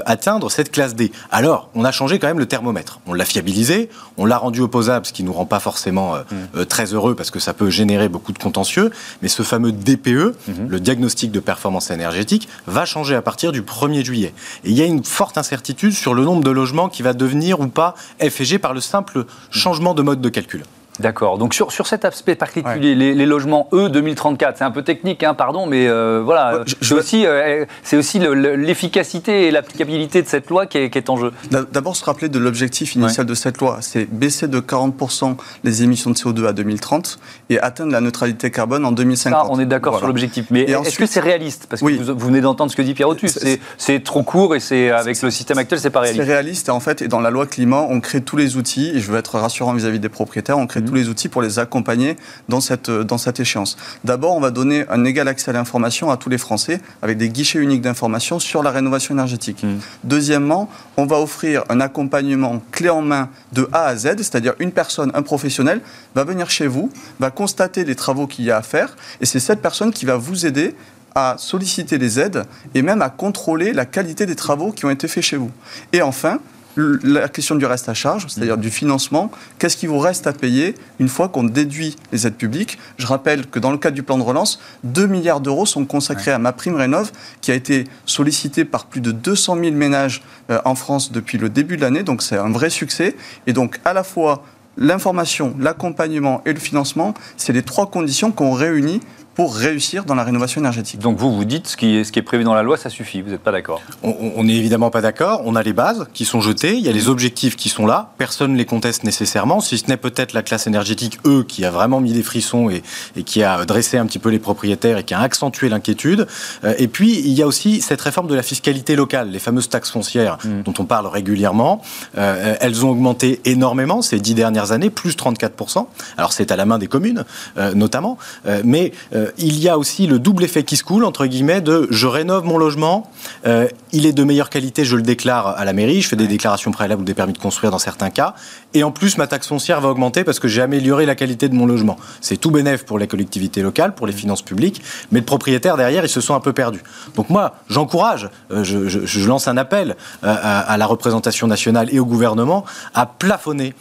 atteindre 0.04 0.40
cette 0.49 0.71
classe 0.71 0.95
D. 0.95 1.13
Alors, 1.31 1.69
on 1.75 1.85
a 1.85 1.93
changé 1.93 2.19
quand 2.19 2.27
même 2.27 2.39
le 2.39 2.47
thermomètre. 2.47 3.01
On 3.07 3.13
l'a 3.13 3.25
fiabilisé, 3.25 3.91
on 4.17 4.25
l'a 4.25 4.39
rendu 4.39 4.61
opposable, 4.61 5.07
ce 5.07 5.13
qui 5.13 5.23
ne 5.23 5.29
nous 5.29 5.35
rend 5.35 5.47
pas 5.47 5.61
forcément 5.61 6.15
euh, 6.15 6.21
mm. 6.21 6.37
euh, 6.57 6.65
très 6.65 6.95
heureux 6.95 7.15
parce 7.15 7.31
que 7.31 7.39
ça 7.39 7.53
peut 7.53 7.71
générer 7.71 8.09
beaucoup 8.09 8.33
de 8.33 8.39
contentieux. 8.39 8.91
Mais 9.23 9.29
ce 9.29 9.43
fameux 9.43 9.73
DPE, 9.73 10.09
mm-hmm. 10.09 10.69
le 10.69 10.81
diagnostic 10.81 11.31
de 11.31 11.41
performance 11.41 11.91
énergétique, 11.91 12.49
va 12.67 12.85
changer 12.85 13.15
à 13.15 13.23
partir 13.23 13.53
du 13.53 13.63
1er 13.63 14.05
juillet. 14.05 14.33
Et 14.65 14.71
il 14.71 14.77
y 14.77 14.83
a 14.83 14.87
une 14.87 15.05
forte 15.05 15.39
incertitude 15.39 15.93
sur 15.93 16.15
le 16.15 16.25
nombre 16.25 16.43
de 16.43 16.51
logements 16.51 16.89
qui 16.89 17.03
va 17.03 17.13
devenir 17.13 17.61
ou 17.61 17.69
pas 17.69 17.95
FG 18.21 18.59
par 18.59 18.75
le 18.75 18.81
simple 18.81 19.25
changement 19.51 19.95
de 19.95 20.03
mode 20.03 20.21
de 20.21 20.29
calcul. 20.29 20.65
D'accord. 21.00 21.38
Donc 21.38 21.54
sur, 21.54 21.73
sur 21.73 21.87
cet 21.87 22.04
aspect 22.04 22.35
particulier, 22.35 22.95
les, 22.95 23.26
logements 23.26 23.69
E 23.73 23.88
2034, 23.88 24.59
c'est 24.59 24.64
un 24.64 24.71
peu 24.71 24.83
technique, 24.83 25.23
hein, 25.23 25.35
pardon, 25.35 25.66
mais 25.66 25.88
euh, 25.88 26.21
voilà, 26.25 26.62
c'est 26.80 26.95
aussi, 26.95 27.26
euh, 27.26 27.64
c'est 27.83 27.97
aussi 27.97 28.19
l'efficacité 28.19 29.47
et 29.47 29.50
l'applicabilité 29.50 30.23
de 30.23 30.26
cette 30.26 30.50
loi 30.50 30.66
qui 30.66 30.78
est, 30.78 30.90
qui 30.90 30.99
est 30.99 31.09
en 31.09 31.16
jeu. 31.16 31.33
D'abord 31.50 31.97
se 31.97 32.04
rappeler 32.04 32.28
de 32.28 32.38
l'objectif 32.38 32.95
initial 32.95 33.26
de 33.26 33.35
cette 33.35 33.59
loi, 33.59 33.78
c'est 33.80 34.04
baisser 34.04 34.49
de 34.49 34.61
40% 34.61 35.37
les 35.64 35.83
émissions 35.83 36.11
de 36.11 36.16
CO2 36.16 36.47
à 36.47 36.52
2030 36.52 37.19
et 37.49 37.59
atteindre 37.61 37.92
la 37.92 38.00
neutralité 38.00 38.50
carbone 38.50 38.85
en 38.85 38.92
2050. 38.92 39.49
on 39.50 39.59
est 39.59 39.66
d'accord 39.66 39.99
sur 39.99 40.07
l'objectif, 40.07 40.47
mais 40.50 40.62
est-ce 40.62 40.99
que 40.99 41.07
c'est 41.07 41.21
réaliste? 41.21 41.66
Parce 41.69 41.83
que 41.83 42.12
vous, 42.12 42.26
venez 42.26 42.40
d'entendre 42.40 42.71
ce 42.71 42.76
que 42.76 42.83
dit 42.83 42.95
Pierre 42.95 43.09
Otus, 43.09 43.38
c'est 43.78 44.04
trop 44.04 44.23
court 44.23 44.54
et 44.54 44.61
c'est 44.61 44.90
avec 44.90 45.21
le 45.23 45.30
système 45.30 45.59
actuel, 45.59 45.80
c'est 45.80 45.90
pas 45.90 46.00
réaliste. 46.00 46.23
C'est 46.23 46.30
réaliste 46.30 46.69
et 46.69 46.73
en 46.73 46.80
fait, 46.80 47.02
et 47.02 47.09
dans 47.09 47.21
la 47.21 47.30
loi 47.30 47.47
climat, 47.47 47.87
on 47.88 48.00
crée 48.00 48.21
tous 48.21 48.37
les 48.37 48.57
outils, 48.57 48.92
et 48.95 49.00
je 49.00 49.11
veux 49.11 49.19
être 49.19 49.38
rassurant 49.38 49.73
vis-à-vis 49.73 49.99
-vis 49.99 50.00
des 50.00 50.09
propriétaires, 50.09 50.59
on 50.59 50.66
crée 50.66 50.80
tous 50.91 50.97
les 50.97 51.09
outils 51.09 51.29
pour 51.29 51.41
les 51.41 51.61
accompagner 51.61 52.17
dans 52.49 52.61
cette, 52.61 52.91
dans 52.91 53.17
cette 53.17 53.39
échéance. 53.39 53.77
D'abord, 54.03 54.37
on 54.37 54.41
va 54.41 54.51
donner 54.51 54.85
un 54.91 55.05
égal 55.05 55.29
accès 55.29 55.51
à 55.51 55.53
l'information 55.53 56.11
à 56.11 56.17
tous 56.17 56.29
les 56.29 56.39
Français 56.39 56.81
avec 57.01 57.17
des 57.17 57.29
guichets 57.29 57.61
uniques 57.61 57.83
d'information 57.83 58.41
sur 58.41 58.65
la 58.65 58.73
rénovation 58.73 59.15
énergétique. 59.15 59.63
Mmh. 59.63 59.77
Deuxièmement, 60.03 60.69
on 60.97 61.07
va 61.07 61.21
offrir 61.21 61.63
un 61.69 61.81
accompagnement 61.81 62.61
clé 62.73 62.91
en 62.91 63.03
main 63.03 63.29
de 63.53 63.69
A 63.73 63.85
à 63.85 63.97
Z, 63.97 64.17
c'est-à-dire 64.17 64.55
une 64.59 64.73
personne, 64.73 65.13
un 65.15 65.23
professionnel, 65.23 65.81
va 66.17 66.25
venir 66.25 66.51
chez 66.51 66.67
vous, 66.67 66.91
va 67.21 67.31
constater 67.31 67.85
les 67.85 67.95
travaux 67.95 68.27
qu'il 68.27 68.45
y 68.45 68.51
a 68.51 68.57
à 68.57 68.63
faire, 68.63 68.97
et 69.21 69.27
c'est 69.27 69.39
cette 69.39 69.63
personne 69.63 69.93
qui 69.93 70.07
va 70.07 70.17
vous 70.17 70.45
aider 70.45 70.75
à 71.15 71.37
solliciter 71.39 71.99
les 71.99 72.19
aides 72.19 72.45
et 72.75 72.83
même 72.83 73.03
à 73.03 73.11
contrôler 73.11 73.73
la 73.73 73.85
qualité 73.85 74.27
des 74.27 74.37
travaux 74.37 74.73
qui 74.73 74.85
ont 74.87 74.91
été 74.91 75.07
faits 75.07 75.25
chez 75.25 75.37
vous. 75.37 75.51
Et 75.93 76.03
enfin, 76.03 76.41
la 76.77 77.29
question 77.29 77.57
du 77.57 77.67
reste 77.67 77.89
à 77.89 77.95
charge, 77.95 78.27
c'est-à-dire 78.29 78.57
du 78.57 78.71
financement, 78.71 79.31
qu'est-ce 79.59 79.77
qui 79.77 79.87
vous 79.87 79.99
reste 79.99 80.27
à 80.27 80.33
payer 80.33 80.75
une 80.99 81.09
fois 81.09 81.29
qu'on 81.29 81.45
déduit 81.45 81.97
les 82.12 82.27
aides 82.27 82.37
publiques? 82.37 82.79
Je 82.97 83.07
rappelle 83.07 83.47
que 83.47 83.59
dans 83.59 83.73
le 83.73 83.79
cadre 83.79 83.95
du 83.95 84.03
plan 84.03 84.19
de 84.19 84.23
relance, 84.23 84.61
2 84.85 85.07
milliards 85.07 85.41
d'euros 85.41 85.67
sont 85.67 85.85
consacrés 85.85 86.31
à 86.31 86.39
ma 86.39 86.53
prime 86.53 86.77
rénov, 86.77 87.11
qui 87.41 87.50
a 87.50 87.55
été 87.55 87.85
sollicitée 88.07 88.65
par 88.65 88.87
plus 88.87 89.00
de 89.00 89.12
200 89.12 89.57
000 89.61 89.73
ménages 89.73 90.23
euh, 90.50 90.61
en 90.65 90.75
France 90.75 91.12
depuis 91.12 91.39
le 91.39 91.49
début 91.49 91.77
de 91.77 91.83
l'année, 91.83 92.03
donc 92.03 92.23
c'est 92.23 92.37
un 92.37 92.50
vrai 92.50 92.71
succès. 92.71 93.17
Et 93.47 93.53
donc 93.53 93.81
à 93.85 93.93
la 93.93 94.05
fois 94.05 94.45
l'information, 94.77 95.55
l'accompagnement 95.59 96.43
et 96.47 96.53
le 96.53 96.61
financement, 96.61 97.15
c'est 97.37 97.53
les 97.53 97.62
trois 97.62 97.91
conditions 97.91 98.33
qu'on 98.33 98.53
réunit 98.53 99.00
pour 99.35 99.55
réussir 99.55 100.05
dans 100.05 100.15
la 100.15 100.25
rénovation 100.25 100.61
énergétique. 100.61 101.01
Donc 101.01 101.19
vous, 101.19 101.35
vous 101.35 101.45
dites 101.45 101.69
ce 101.69 101.77
qui 101.77 101.97
est, 101.97 102.05
ce 102.05 102.13
qui 102.13 102.19
est 102.19 102.23
prévu 102.23 102.45
dans 102.45 102.55
la 102.55 102.63
loi, 102.63 102.77
ça 102.77 102.91
suffit, 102.91 103.23
vous 103.23 103.31
n'êtes 103.31 103.41
pas 103.41 103.53
d'accord 103.53 103.81
On 104.03 104.45
n'est 104.45 104.57
évidemment 104.57 104.91
pas 104.91 105.01
d'accord, 105.01 105.43
on 105.45 105.57
a 105.57 105.63
les 105.63 105.73
bases 105.73 106.07
qui 106.13 106.25
sont 106.25 106.41
jetées, 106.41 106.75
il 106.75 106.81
y 106.81 106.89
a 106.89 106.93
les 106.93 107.09
objectifs 107.09 107.57
qui 107.57 107.69
sont 107.69 107.87
là, 107.87 108.13
personne 108.19 108.52
ne 108.52 108.59
les 108.59 108.65
conteste 108.65 109.04
nécessairement, 109.04 109.61
si 109.61 109.78
ce 109.78 109.87
n'est 109.87 109.97
peut-être 109.97 110.33
la 110.33 110.43
classe 110.43 110.67
énergétique, 110.67 111.19
eux, 111.26 111.45
qui 111.47 111.65
a 111.65 111.71
vraiment 111.71 112.00
mis 112.00 112.13
des 112.13 112.23
frissons 112.23 112.71
et, 112.71 112.83
et, 113.17 113.23
qui 113.23 113.43
a 113.43 113.65
dressé 113.65 113.99
un 113.99 114.07
petit 114.07 114.19
peu 114.19 114.31
les 114.31 114.39
propriétaires 114.39 114.99
et 114.99 115.04
qui 115.04 115.15
a 115.15 115.21
accentué 115.21 115.69
l'inquiétude. 115.69 116.26
Euh, 116.65 116.75
et 116.78 116.89
puis, 116.89 117.19
il 117.19 117.33
y 117.33 117.43
a 117.43 117.47
aussi 117.47 117.81
cette 117.81 118.00
réforme 118.00 118.26
de 118.26 118.35
la 118.35 118.43
fiscalité 118.43 118.97
locale, 118.97 119.31
les 119.31 119.39
fameuses 119.39 119.69
taxes 119.69 119.91
foncières 119.91 120.39
mm. 120.45 120.63
dont 120.63 120.75
on 120.78 120.85
parle 120.85 121.07
régulièrement. 121.07 121.83
Euh, 122.19 122.57
elles 122.61 122.85
ont 122.85 122.91
augmenté 122.91 123.41
énormément 123.45 124.02
ces 124.02 124.21
dix 124.21 124.35
dernières 124.35 124.73
années, 124.73 124.91
plus 124.91 125.17
34%. 125.17 125.87
Alors 126.17 126.33
c'est 126.33 126.50
à 126.50 126.57
la 126.57 126.67
main 126.67 126.78
des 126.78 126.87
communes, 126.87 127.25
euh, 127.59 127.75
notamment, 127.75 128.19
mais 128.65 128.93
euh, 129.21 129.30
il 129.39 129.59
y 129.59 129.69
a 129.69 129.78
aussi 129.78 130.06
le 130.06 130.19
double 130.19 130.45
effet 130.45 130.63
qui 130.63 130.76
se 130.76 130.85
coule, 130.85 131.04
entre 131.04 131.26
guillemets, 131.26 131.61
de 131.61 131.87
je 131.91 132.06
rénove 132.06 132.45
mon 132.45 132.59
logement, 132.59 133.11
euh, 133.47 133.69
il 133.93 134.06
est 134.06 134.13
de 134.13 134.25
meilleure 134.25 134.50
qualité, 134.50 134.85
je 134.85 134.97
le 134.97 135.02
déclare 135.02 135.49
à 135.49 135.65
la 135.65 135.73
mairie, 135.73 136.00
je 136.00 136.09
fais 136.09 136.17
des 136.17 136.26
déclarations 136.26 136.71
préalables 136.71 137.02
ou 137.02 137.04
des 137.04 137.15
permis 137.15 137.33
de 137.33 137.39
construire 137.39 137.71
dans 137.71 137.78
certains 137.78 138.11
cas, 138.11 138.35
et 138.75 138.83
en 138.83 138.91
plus 138.91 139.19
ma 139.19 139.26
taxe 139.26 139.49
foncière 139.49 139.80
va 139.80 139.89
augmenter 139.89 140.25
parce 140.25 140.39
que 140.39 140.49
j'ai 140.49 140.63
amélioré 140.63 141.06
la 141.06 141.15
qualité 141.15 141.49
de 141.49 141.54
mon 141.54 141.67
logement. 141.67 141.97
C'est 142.21 142.37
tout 142.37 142.50
bénéf 142.50 142.85
pour 142.85 142.99
les 142.99 143.06
collectivités 143.06 143.63
locales, 143.63 143.95
pour 143.95 144.06
les 144.06 144.13
finances 144.13 144.43
publiques, 144.43 144.83
mais 145.11 145.21
le 145.21 145.26
propriétaire 145.26 145.76
derrière, 145.76 146.04
ils 146.04 146.11
se 146.11 146.21
sont 146.21 146.35
un 146.35 146.41
peu 146.41 146.52
perdus. 146.52 146.83
Donc 147.15 147.30
moi, 147.30 147.54
j'encourage, 147.69 148.28
euh, 148.50 148.65
je, 148.65 149.26
lance 149.26 149.49
un 149.49 149.59
appel 149.59 149.97
à, 150.23 150.76
la 150.76 150.87
représentation 150.87 151.47
nationale 151.47 151.89
et 151.93 152.00
au 152.00 152.06
gouvernement 152.06 152.65
à 152.95 153.06
plafonner 153.06 153.75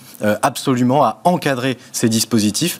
absolument, 0.44 1.04
à 1.04 1.22
encadrer 1.24 1.78
ces 1.92 2.10
dispositifs, 2.10 2.80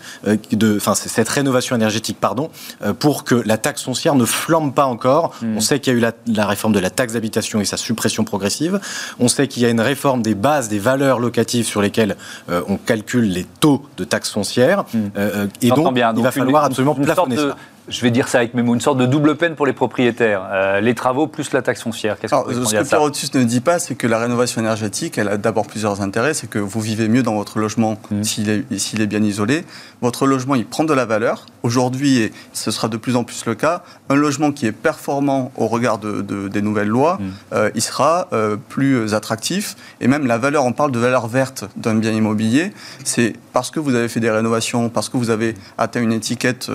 de, 0.52 0.76
enfin 0.76 0.94
cette 0.94 1.30
rénovation 1.30 1.76
énergétique, 1.76 2.18
pardon, 2.20 2.49
euh, 2.82 2.94
pour 2.94 3.24
que 3.24 3.36
la 3.36 3.58
taxe 3.58 3.84
foncière 3.84 4.16
ne 4.16 4.26
flambe 4.26 4.74
pas 4.74 4.86
encore. 4.86 5.34
Hmm. 5.42 5.58
On 5.58 5.60
sait 5.60 5.80
qu'il 5.80 5.94
y 5.94 5.96
a 5.96 6.00
eu 6.00 6.12
la, 6.28 6.46
réforme 6.46 6.74
de 6.74 6.80
la 6.80 6.90
taxe 6.90 7.14
d'habitation 7.14 7.60
et 7.60 7.66
sa 7.66 7.78
suppression 7.78 8.24
progressive. 8.24 8.80
On 9.20 9.28
sait 9.28 9.48
qu'il 9.48 9.64
y 9.64 9.66
a 9.66 9.70
une 9.70 9.82
réforme 9.82 10.22
des 10.22 10.36
bases, 10.36 10.70
des 10.70 10.80
valeurs 10.80 11.20
locatives 11.20 11.66
sur 11.66 11.82
lesquelles 11.82 12.16
euh, 12.50 12.62
on 12.68 12.78
calcule 12.78 13.30
les 13.30 13.46
taux 13.60 13.84
de 13.98 14.04
taxe 14.04 14.32
foncière. 14.32 14.84
Hmm. 14.94 15.10
Euh, 15.18 15.48
et 15.62 15.70
donc, 15.70 15.96
il 15.96 16.24
va 16.24 16.32
falloir 16.32 16.64
absolument 16.64 16.96
plafonner 16.96 17.38
ça 17.38 17.56
je 17.90 18.02
vais 18.02 18.12
dire 18.12 18.28
ça 18.28 18.40
avec 18.40 18.54
mes 18.54 18.62
mots, 18.62 18.74
une 18.74 18.82
sorte 18.82 18.98
de 18.98 19.06
double 19.06 19.36
peine 19.36 19.56
pour 19.56 19.66
les 19.66 19.74
propriétaires. 19.74 20.48
Euh, 20.52 20.80
les 20.80 20.94
travaux 20.94 21.28
plus 21.28 21.52
la 21.52 21.62
taxe 21.62 21.82
foncière. 21.82 22.20
Qu'est-ce 22.20 22.34
que 22.34 22.54
ce 22.54 22.76
que 22.76 22.88
Pierre 22.88 23.02
Otus 23.02 23.34
ne 23.34 23.44
dit 23.44 23.62
pas, 23.62 23.80
c'est 23.80 23.96
que 23.96 24.08
la 24.08 24.20
rénovation 24.20 24.62
énergétique, 24.62 25.18
elle 25.18 25.28
a 25.28 25.38
d'abord 25.38 25.66
plusieurs 25.66 26.02
intérêts. 26.02 26.34
C'est 26.34 26.50
que 26.50 26.60
vous 26.60 26.82
vivez 26.82 27.08
mieux 27.08 27.24
dans 27.24 27.36
votre 27.36 27.60
logement 27.60 27.98
mmh. 28.12 28.24
s'il 28.24 28.50
est, 28.50 28.66
est, 28.72 29.08
bien 29.08 29.24
isolé. 29.24 29.66
Votre 30.02 30.28
logement, 30.28 30.56
il 30.56 30.66
prend 30.66 30.84
de 30.84 30.94
la 30.94 31.06
valeur. 31.06 31.46
Aujourd'hui, 31.64 32.20
et 32.20 32.34
ce 32.54 32.72
sera 32.72 32.88
de 32.88 32.98
plus 32.98 33.16
en 33.16 33.24
plus 33.24 33.46
le 33.46 33.56
cas, 33.56 33.84
un 34.10 34.16
logement 34.16 34.52
qui 34.52 34.66
est 34.66 34.72
performant 34.72 35.52
au 35.58 35.68
regard 35.68 35.98
de, 35.98 36.22
des 36.48 36.62
nouvelles 36.62 36.88
lois, 36.88 37.18
mmh. 37.20 37.26
euh, 37.54 37.70
il 37.76 37.82
sera 37.82 38.28
euh, 38.34 38.56
plus 38.56 39.14
attractif. 39.14 39.76
Et 40.00 40.08
même 40.08 40.26
la 40.28 40.38
valeur, 40.38 40.64
on 40.64 40.74
parle 40.74 40.92
de 40.92 41.00
valeur 41.00 41.28
verte 41.28 41.66
d'un 41.76 41.96
bien 41.96 42.12
immobilier, 42.12 42.72
c'est 43.04 43.34
parce 43.52 43.72
que 43.72 43.80
vous 43.80 43.96
avez 43.96 44.08
fait 44.08 44.20
des 44.20 44.32
rénovations, 44.32 44.90
parce 44.90 45.10
que 45.10 45.18
vous 45.18 45.32
avez 45.32 45.56
atteint 45.78 46.02
une 46.02 46.14
étiquette 46.14 46.72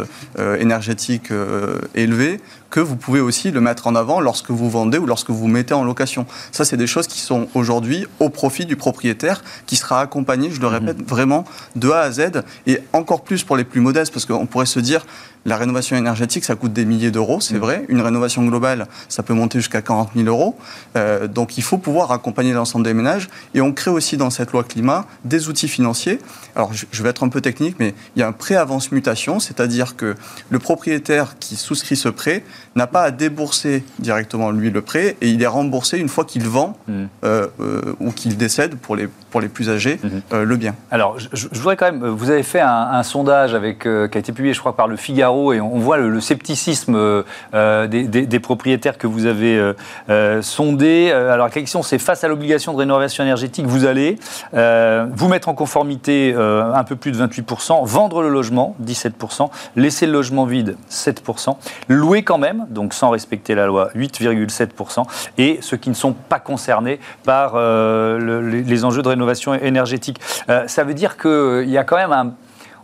énergétique 0.58 1.03
euh, 1.30 1.78
élevé 1.94 2.40
que 2.74 2.80
vous 2.80 2.96
pouvez 2.96 3.20
aussi 3.20 3.52
le 3.52 3.60
mettre 3.60 3.86
en 3.86 3.94
avant 3.94 4.18
lorsque 4.18 4.50
vous 4.50 4.68
vendez 4.68 4.98
ou 4.98 5.06
lorsque 5.06 5.30
vous 5.30 5.46
mettez 5.46 5.74
en 5.74 5.84
location. 5.84 6.26
Ça, 6.50 6.64
c'est 6.64 6.76
des 6.76 6.88
choses 6.88 7.06
qui 7.06 7.20
sont 7.20 7.46
aujourd'hui 7.54 8.04
au 8.18 8.30
profit 8.30 8.66
du 8.66 8.74
propriétaire, 8.74 9.44
qui 9.66 9.76
sera 9.76 10.00
accompagné, 10.00 10.50
je 10.50 10.60
le 10.60 10.66
mhm. 10.66 10.74
répète, 10.74 11.08
vraiment 11.08 11.44
de 11.76 11.88
A 11.90 12.00
à 12.00 12.10
Z, 12.10 12.42
et 12.66 12.80
encore 12.92 13.22
plus 13.22 13.44
pour 13.44 13.56
les 13.56 13.62
plus 13.62 13.80
modestes, 13.80 14.12
parce 14.12 14.26
qu'on 14.26 14.46
pourrait 14.46 14.66
se 14.66 14.80
dire, 14.80 15.06
la 15.46 15.56
rénovation 15.56 15.96
énergétique, 15.96 16.44
ça 16.44 16.54
coûte 16.54 16.72
des 16.72 16.84
milliers 16.84 17.10
d'euros, 17.10 17.40
c'est 17.40 17.56
mm. 17.56 17.58
vrai. 17.58 17.84
Une 17.88 18.00
rénovation 18.00 18.44
globale, 18.44 18.86
ça 19.08 19.22
peut 19.22 19.34
monter 19.34 19.58
jusqu'à 19.58 19.82
40 19.82 20.10
000 20.16 20.26
euros. 20.26 20.56
Euh, 20.96 21.26
donc 21.28 21.58
il 21.58 21.62
faut 21.62 21.78
pouvoir 21.78 22.12
accompagner 22.12 22.52
l'ensemble 22.52 22.84
des 22.84 22.94
ménages. 22.94 23.28
Et 23.54 23.60
on 23.60 23.72
crée 23.72 23.90
aussi 23.90 24.16
dans 24.16 24.30
cette 24.30 24.52
loi 24.52 24.64
climat 24.64 25.06
des 25.24 25.48
outils 25.48 25.68
financiers. 25.68 26.18
Alors 26.56 26.72
je 26.72 27.02
vais 27.02 27.10
être 27.10 27.24
un 27.24 27.28
peu 27.28 27.40
technique, 27.40 27.76
mais 27.78 27.94
il 28.16 28.20
y 28.20 28.22
a 28.22 28.28
un 28.28 28.32
prêt 28.32 28.56
avance 28.56 28.90
mutation, 28.90 29.38
c'est-à-dire 29.38 29.96
que 29.96 30.14
le 30.48 30.58
propriétaire 30.58 31.36
qui 31.38 31.56
souscrit 31.56 31.96
ce 31.96 32.08
prêt 32.08 32.44
n'a 32.76 32.86
pas 32.86 33.02
à 33.02 33.10
débourser 33.10 33.84
directement 33.98 34.50
lui 34.50 34.70
le 34.70 34.82
prêt 34.82 35.16
et 35.20 35.28
il 35.28 35.42
est 35.42 35.46
remboursé 35.46 35.98
une 35.98 36.08
fois 36.08 36.24
qu'il 36.24 36.44
vend 36.44 36.76
mm. 36.88 37.04
euh, 37.24 37.46
euh, 37.60 37.94
ou 38.00 38.10
qu'il 38.10 38.36
décède 38.36 38.76
pour 38.76 38.96
les, 38.96 39.08
pour 39.30 39.40
les 39.40 39.48
plus 39.48 39.70
âgés 39.70 40.00
mm-hmm. 40.04 40.42
le 40.42 40.56
bien. 40.56 40.74
Alors 40.90 41.18
je, 41.18 41.48
voudrais 41.52 41.76
quand 41.76 41.90
même, 41.90 42.06
vous 42.06 42.30
avez 42.30 42.42
fait 42.42 42.60
un, 42.60 42.88
un 42.92 43.02
sondage 43.02 43.54
avec, 43.54 43.80
qui 43.80 43.88
a 43.88 44.18
été 44.18 44.32
publié 44.32 44.54
je 44.54 44.60
crois 44.60 44.76
par 44.76 44.88
le 44.88 44.96
Figaro 44.96 45.52
et 45.52 45.60
on 45.60 45.78
voit 45.78 45.98
le, 45.98 46.20
scepticisme 46.20 46.94
euh, 46.94 47.22
euh, 47.54 47.86
des, 47.86 48.40
propriétaires 48.40 48.98
que 48.98 49.06
vous 49.06 49.26
avez 49.26 49.72
euh, 50.08 50.42
sondés. 50.42 51.12
Alors 51.12 51.46
la 51.46 51.50
question 51.52 51.82
c'est 51.82 51.98
face 51.98 52.24
à 52.24 52.28
l'obligation 52.28 52.72
de 52.72 52.78
rénovation 52.78 53.24
énergétique, 53.24 53.66
vous 53.66 53.84
allez 53.84 54.18
vous 54.52 55.28
mettre 55.28 55.48
en 55.48 55.54
conformité 55.54 56.34
un 56.34 56.84
peu 56.84 56.96
plus 56.96 57.12
de 57.12 57.26
28%, 57.26 57.84
vendre 57.86 58.22
le 58.22 58.28
logement 58.28 58.76
17%, 58.84 59.48
laisser 59.76 60.06
le 60.06 60.12
logement 60.12 60.44
vide 60.44 60.76
7%, 60.90 61.56
louer 61.88 62.22
quand 62.22 62.38
même, 62.38 62.43
donc 62.68 62.94
sans 62.94 63.10
respecter 63.10 63.54
la 63.54 63.66
loi 63.66 63.90
8,7%, 63.94 65.04
et 65.38 65.58
ceux 65.60 65.76
qui 65.76 65.90
ne 65.90 65.94
sont 65.94 66.12
pas 66.12 66.38
concernés 66.38 67.00
par 67.24 67.54
les, 67.56 68.84
enjeux 68.84 69.02
de 69.02 69.08
rénovation 69.08 69.54
énergétique. 69.54 70.20
ça 70.66 70.84
veut 70.84 70.94
dire 70.94 71.16
qu'il 71.16 71.68
y 71.68 71.78
a 71.78 71.84
quand 71.84 71.96
même 71.96 72.12
un 72.12 72.34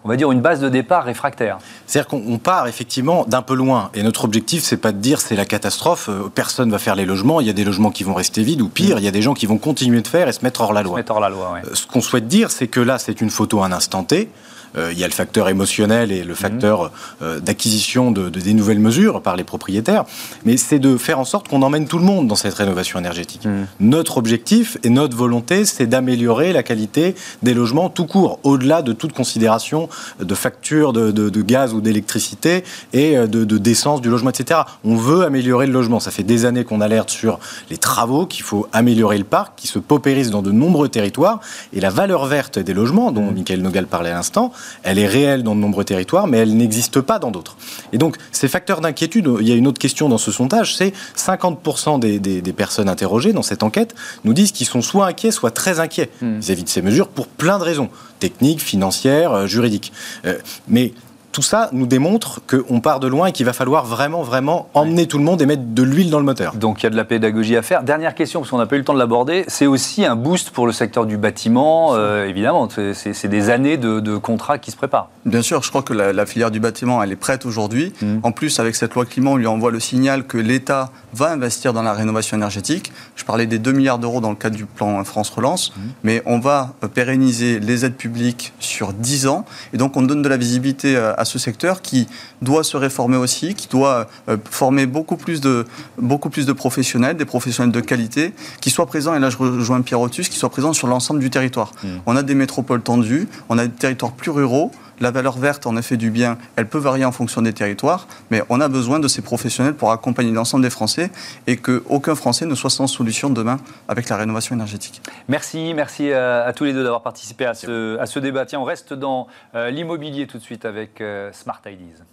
on 0.04 0.08
va 0.08 0.16
dire, 0.16 0.32
une 0.32 0.40
base 0.40 0.60
de 0.60 0.68
départ 0.68 1.04
réfractaire. 1.04 1.58
C'est-à-dire 1.86 2.08
qu'on 2.08 2.38
part 2.38 2.66
effectivement 2.66 3.24
d'un 3.26 3.42
peu 3.42 3.54
loin. 3.54 3.90
Et 3.94 4.02
notre 4.02 4.24
objectif, 4.24 4.62
c'est 4.62 4.78
pas 4.78 4.92
de 4.92 4.98
dire 4.98 5.20
c'est 5.20 5.36
la 5.36 5.44
catastrophe, 5.44 6.08
euh, 6.08 6.30
personne 6.34 6.70
va 6.70 6.78
faire 6.78 6.94
les 6.94 7.04
logements, 7.04 7.40
il 7.40 7.46
y 7.46 7.50
a 7.50 7.54
des 7.54 7.64
logements 7.64 7.90
qui 7.90 8.04
vont 8.04 8.14
rester 8.14 8.42
vides, 8.42 8.62
ou 8.62 8.68
pire, 8.68 8.98
il 8.98 9.04
y 9.04 9.08
a 9.08 9.10
des 9.10 9.22
gens 9.22 9.34
qui 9.34 9.46
vont 9.46 9.58
continuer 9.58 10.00
de 10.00 10.08
faire 10.08 10.28
et 10.28 10.32
se 10.32 10.42
mettre 10.42 10.62
hors 10.62 10.72
la 10.72 10.82
loi. 10.82 10.94
Se 10.94 10.96
mettre 10.96 11.12
hors 11.12 11.20
la 11.20 11.28
loi, 11.28 11.56
euh, 11.64 11.74
Ce 11.74 11.86
qu'on 11.86 12.00
souhaite 12.00 12.28
dire, 12.28 12.50
c'est 12.50 12.68
que 12.68 12.80
là, 12.80 12.98
c'est 12.98 13.20
une 13.20 13.30
photo 13.30 13.60
à 13.62 13.66
un 13.66 13.72
instant 13.72 14.04
T. 14.04 14.30
Euh, 14.76 14.90
il 14.92 14.98
y 14.98 15.04
a 15.04 15.06
le 15.06 15.12
facteur 15.12 15.48
émotionnel 15.48 16.12
et 16.12 16.22
le 16.22 16.35
facteur 16.35 16.92
euh, 17.22 17.40
d'acquisition 17.40 18.11
de, 18.11 18.28
des 18.28 18.54
nouvelles 18.54 18.78
mesures 18.78 19.22
par 19.22 19.37
les 19.37 19.44
propriétaires, 19.44 20.04
mais 20.44 20.56
c'est 20.56 20.78
de 20.78 20.96
faire 20.96 21.18
en 21.18 21.24
sorte 21.24 21.48
qu'on 21.48 21.62
emmène 21.62 21.87
tout 21.87 21.98
le 21.98 22.04
monde 22.04 22.28
dans 22.28 22.35
cette 22.35 22.54
rénovation 22.54 22.98
énergétique. 22.98 23.44
Mmh. 23.44 23.66
Notre 23.80 24.18
objectif 24.18 24.78
et 24.85 24.90
notre 24.90 25.16
volonté, 25.16 25.64
c'est 25.64 25.87
d'améliorer 25.87 26.52
la 26.52 26.62
qualité 26.62 27.14
des 27.42 27.54
logements 27.54 27.88
tout 27.88 28.06
court, 28.06 28.38
au-delà 28.42 28.83
de 28.83 28.92
toute 28.92 29.12
considération 29.12 29.88
de 30.20 30.35
facture 30.35 30.92
de, 30.92 31.11
de, 31.11 31.42
gaz 31.42 31.74
ou 31.74 31.80
d'électricité 31.80 32.64
et 32.92 33.16
euh, 33.16 33.26
de, 33.26 33.44
d'essence 33.59 34.00
du 34.00 34.09
logement, 34.09 34.30
etc. 34.30 34.61
On 34.85 34.96
veut 34.96 35.24
améliorer 35.24 35.66
le 35.66 35.72
logement. 35.72 36.00
Ça 36.00 36.11
fait 36.11 36.22
des 36.22 36.44
années 36.44 36.64
qu'on 36.64 36.80
alerte 36.80 37.11
sur 37.11 37.40
les 37.70 37.76
travaux, 37.76 38.26
qu'il 38.26 38.44
faut 38.44 38.68
améliorer 38.72 39.18
le 39.18 39.24
parc, 39.24 39.54
qui 39.56 39.66
se 39.66 39.78
paupérise 39.78 40.30
dans 40.30 40.42
de 40.42 40.52
nombreux 40.52 40.88
territoires, 40.88 41.40
et 41.72 41.80
la 41.80 41.90
valeur 41.90 42.26
verte 42.26 42.59
des 42.59 42.74
logements, 42.74 43.12
dont 43.12 43.30
mmh. 43.30 43.35
Michael 43.35 43.62
Nogal 43.62 43.87
parlait 43.87 44.11
à 44.11 44.14
l'instant, 44.14 44.52
elle 44.82 44.98
est 44.98 45.06
réelle 45.06 45.42
dans 45.42 45.54
de 45.54 45.60
nombreux 45.60 45.84
territoires, 45.84 46.26
mais 46.26 46.38
elle 46.38 46.56
n'existe 46.56 47.00
pas 47.00 47.18
dans 47.18 47.30
d'autres. 47.30 47.56
Et 47.92 47.98
donc, 47.98 48.16
ces 48.32 48.48
facteurs 48.48 48.80
d'inquiétude, 48.80 49.28
il 49.40 49.48
y 49.48 49.52
a 49.52 49.54
une 49.54 49.66
autre 49.66 49.78
question 49.78 50.08
dans 50.08 50.18
ce 50.18 50.32
sondage, 50.32 50.76
c'est 50.76 50.92
50% 51.16 51.98
des, 51.98 52.52
personnes 52.52 52.88
interrogées 52.88 53.32
dans 53.32 53.42
cette 53.42 53.62
enquête 53.62 53.94
nous 54.24 54.32
disent 54.32 54.52
qu'ils 54.52 54.66
sont 54.66 54.82
soit 54.82 55.06
inquiets, 55.06 55.30
soit 55.30 55.50
très 55.50 55.80
inquiets 55.80 56.10
hmm. 56.20 56.38
vis-à-vis 56.38 56.64
de 56.64 56.68
ces 56.68 56.82
mesures 56.82 57.08
pour 57.08 57.26
plein 57.26 57.58
de 57.58 57.64
raisons, 57.64 57.88
techniques, 58.18 58.60
financières, 58.60 59.32
euh, 59.32 59.46
juridiques. 59.46 59.92
Euh, 60.26 60.38
mais 60.68 60.92
tout 61.32 61.42
ça 61.42 61.68
nous 61.72 61.86
démontre 61.86 62.40
qu'on 62.46 62.80
part 62.80 63.00
de 63.00 63.06
loin 63.06 63.28
et 63.28 63.32
qu'il 63.32 63.46
va 63.46 63.52
falloir 63.52 63.84
vraiment, 63.84 64.22
vraiment 64.22 64.68
emmener 64.74 65.06
tout 65.06 65.18
le 65.18 65.24
monde 65.24 65.40
et 65.40 65.46
mettre 65.46 65.62
de 65.64 65.82
l'huile 65.82 66.10
dans 66.10 66.18
le 66.18 66.24
moteur. 66.24 66.54
Donc 66.54 66.82
il 66.82 66.84
y 66.84 66.86
a 66.86 66.90
de 66.90 66.96
la 66.96 67.04
pédagogie 67.04 67.56
à 67.56 67.62
faire. 67.62 67.82
Dernière 67.82 68.14
question, 68.14 68.40
parce 68.40 68.50
qu'on 68.50 68.58
n'a 68.58 68.66
pas 68.66 68.76
eu 68.76 68.80
le 68.80 68.84
temps 68.84 68.94
de 68.94 68.98
l'aborder, 68.98 69.44
c'est 69.48 69.66
aussi 69.66 70.04
un 70.04 70.16
boost 70.16 70.50
pour 70.50 70.66
le 70.66 70.72
secteur 70.72 71.06
du 71.06 71.16
bâtiment, 71.16 71.94
euh, 71.94 72.26
évidemment. 72.26 72.68
C'est 72.92 73.28
des 73.28 73.50
années 73.50 73.76
de, 73.76 74.16
contrats 74.16 74.58
qui 74.58 74.70
se 74.70 74.76
préparent. 74.76 75.08
Bien 75.24 75.42
sûr, 75.42 75.62
je 75.62 75.68
crois 75.68 75.82
que 75.82 75.92
la, 75.92 76.26
filière 76.26 76.50
du 76.50 76.60
bâtiment, 76.60 77.02
elle 77.02 77.12
est 77.12 77.16
prête 77.16 77.46
aujourd'hui. 77.46 77.92
Mmh. 78.02 78.18
En 78.22 78.32
plus, 78.32 78.58
avec 78.60 78.74
cette 78.74 78.94
loi 78.94 79.06
climat, 79.06 79.30
on 79.30 79.36
lui 79.36 79.46
envoie 79.46 79.70
le 79.70 79.80
signal 79.80 80.24
que 80.24 80.36
l'État 80.36 80.90
va 81.14 81.30
investir 81.30 81.72
dans 81.72 81.82
la 81.82 81.92
rénovation 81.92 82.36
énergétique. 82.36 82.92
Je 83.16 83.24
parlais 83.24 83.46
des 83.46 83.58
2 83.58 83.72
milliards 83.72 83.98
d'euros 83.98 84.20
dans 84.20 84.30
le 84.30 84.36
cadre 84.36 84.56
du 84.56 84.66
plan 84.66 85.02
France 85.04 85.30
Relance, 85.30 85.72
mmh. 85.74 85.80
mais 86.04 86.22
on 86.26 86.38
va 86.38 86.74
pérenniser 86.94 87.60
les 87.60 87.84
aides 87.84 87.96
publiques 87.96 88.52
sur 88.58 88.92
10 88.92 89.26
ans. 89.28 89.44
Et 89.72 89.76
donc 89.76 89.96
on 89.96 90.02
donne 90.02 90.22
de 90.22 90.28
la 90.28 90.36
visibilité 90.36 90.96
euh, 90.96 91.14
à 91.20 91.24
ce 91.24 91.38
secteur 91.38 91.83
qui 91.83 92.09
doit 92.40 92.64
se 92.64 92.76
réformer 92.76 93.16
aussi, 93.16 93.54
qui 93.54 93.68
doit 93.68 94.09
euh, 94.28 94.37
former 94.50 94.87
beaucoup 94.87 95.16
plus, 95.16 95.40
de, 95.40 95.66
beaucoup 95.98 96.30
plus 96.30 96.46
de 96.46 96.52
professionnels, 96.52 97.16
des 97.16 97.26
professionnels 97.26 97.72
de 97.72 97.80
qualité, 97.80 98.33
qui 98.61 98.70
soient 98.70 98.87
présents, 98.87 99.14
et 99.14 99.18
là 99.18 99.28
je 99.28 99.37
rejoins 99.37 99.83
Pierre 99.83 100.00
Otus, 100.00 100.28
qui 100.28 100.38
soient 100.38 100.48
présents 100.48 100.72
sur 100.72 100.87
l'ensemble 100.87 101.20
du 101.20 101.30
territoire. 101.30 101.72
Mmh. 101.85 101.88
On 102.06 102.16
a 102.16 102.22
des 102.22 102.35
métropoles 102.35 102.83
tendues, 102.83 103.28
on 103.50 103.59
a 103.59 103.66
des 103.66 103.72
territoires 103.72 104.12
plus 104.12 104.30
ruraux, 104.30 104.72
la 105.00 105.10
valeur 105.10 105.38
verte, 105.38 105.66
en 105.66 105.76
effet, 105.76 105.96
du 105.96 106.10
bien, 106.10 106.38
elle 106.56 106.68
peut 106.68 106.78
varier 106.78 107.04
en 107.04 107.12
fonction 107.12 107.42
des 107.42 107.52
territoires, 107.52 108.06
mais 108.30 108.42
on 108.48 108.60
a 108.60 108.68
besoin 108.68 109.00
de 109.00 109.08
ces 109.08 109.22
professionnels 109.22 109.74
pour 109.74 109.92
accompagner 109.92 110.30
l'ensemble 110.30 110.62
des 110.62 110.70
Français 110.70 111.10
et 111.46 111.56
qu'aucun 111.56 112.14
Français 112.14 112.46
ne 112.46 112.54
soit 112.54 112.70
sans 112.70 112.86
solution 112.86 113.30
demain 113.30 113.58
avec 113.88 114.08
la 114.08 114.16
rénovation 114.16 114.54
énergétique. 114.54 115.02
Merci, 115.28 115.72
merci 115.74 116.12
à, 116.12 116.52
tous 116.54 116.64
les 116.64 116.72
deux 116.72 116.82
d'avoir 116.82 117.02
participé 117.02 117.46
à 117.46 117.54
ce, 117.54 117.98
à 117.98 118.06
ce, 118.06 118.18
débat. 118.18 118.44
Tiens, 118.44 118.60
on 118.60 118.64
reste 118.64 118.92
dans 118.92 119.26
euh, 119.54 119.70
l'immobilier 119.70 120.26
tout 120.26 120.38
de 120.38 120.42
suite 120.42 120.64
avec 120.64 121.00
euh, 121.00 121.32
Smart 121.32 121.60
Ideas. 121.66 122.04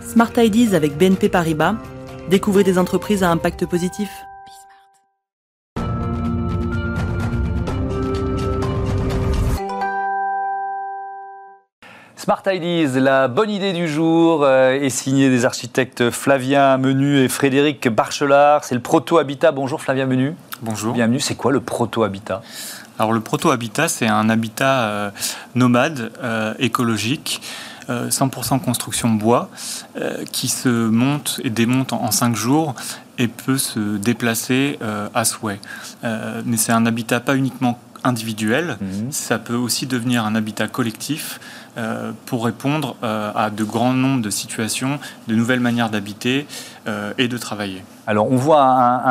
Smart 0.00 0.32
Ideas 0.36 0.74
avec 0.74 0.96
BNP 0.96 1.28
Paribas. 1.28 1.74
Découvrez 2.30 2.64
des 2.64 2.78
entreprises 2.78 3.22
à 3.22 3.30
impact 3.30 3.66
positif. 3.66 4.08
Smart 12.30 12.44
Ideas, 12.46 13.00
la 13.00 13.26
bonne 13.26 13.50
idée 13.50 13.72
du 13.72 13.88
jour 13.88 14.44
euh, 14.44 14.70
est 14.70 14.88
signée 14.88 15.30
des 15.30 15.44
architectes 15.44 16.10
Flavien 16.10 16.78
Menu 16.78 17.18
et 17.18 17.28
Frédéric 17.28 17.88
Barchelard. 17.88 18.62
C'est 18.62 18.76
le 18.76 18.80
Proto-Habitat. 18.80 19.50
Bonjour 19.50 19.82
Flavien 19.82 20.06
Menu. 20.06 20.36
Bonjour. 20.62 20.94
Bienvenue. 20.94 21.18
C'est 21.18 21.34
quoi 21.34 21.50
le 21.50 21.60
Proto-Habitat 21.60 22.40
Alors 23.00 23.12
le 23.12 23.18
Proto-Habitat, 23.18 23.88
c'est 23.88 24.06
un 24.06 24.28
habitat 24.30 24.82
euh, 24.82 25.10
nomade, 25.56 26.12
euh, 26.22 26.54
écologique. 26.60 27.42
100% 27.88 28.60
construction 28.60 29.08
bois 29.08 29.50
qui 30.30 30.46
se 30.46 30.68
monte 30.68 31.40
et 31.42 31.50
démonte 31.50 31.92
en 31.92 32.12
5 32.12 32.36
jours 32.36 32.76
et 33.18 33.26
peut 33.26 33.58
se 33.58 33.96
déplacer 33.96 34.78
à 35.12 35.24
souhait. 35.24 35.58
mais 36.04 36.56
c'est 36.56 36.70
un 36.70 36.86
habitat 36.86 37.18
pas 37.18 37.34
uniquement 37.34 37.80
individuel, 38.04 38.76
mhm. 38.80 39.10
ça 39.10 39.38
peut 39.38 39.54
aussi 39.54 39.86
devenir 39.86 40.24
un 40.24 40.34
habitat 40.34 40.68
collectif 40.68 41.40
euh, 41.78 42.12
pour 42.26 42.44
répondre 42.44 42.96
euh, 43.04 43.30
à 43.34 43.50
de 43.50 43.62
grands 43.62 43.92
nombres 43.92 44.22
de 44.22 44.30
situations, 44.30 44.98
de 45.28 45.34
nouvelles 45.34 45.60
manières 45.60 45.88
d'habiter 45.88 46.46
euh, 46.88 47.12
et 47.16 47.28
de 47.28 47.38
travailler. 47.38 47.84
Alors 48.06 48.30
on 48.30 48.36
voit 48.36 48.62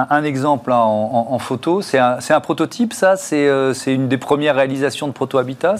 un, 0.09 0.23
exemple 0.23 0.71
en, 0.73 1.39
photo, 1.39 1.81
c'est 1.81 1.99
un, 1.99 2.17
un, 2.29 2.39
prototype 2.41 2.91
ça? 2.91 3.15
C'est 3.15 3.47
une 3.87 4.09
des 4.09 4.17
premières 4.17 4.55
réalisations 4.55 5.07
de 5.07 5.13
proto-habitat 5.13 5.75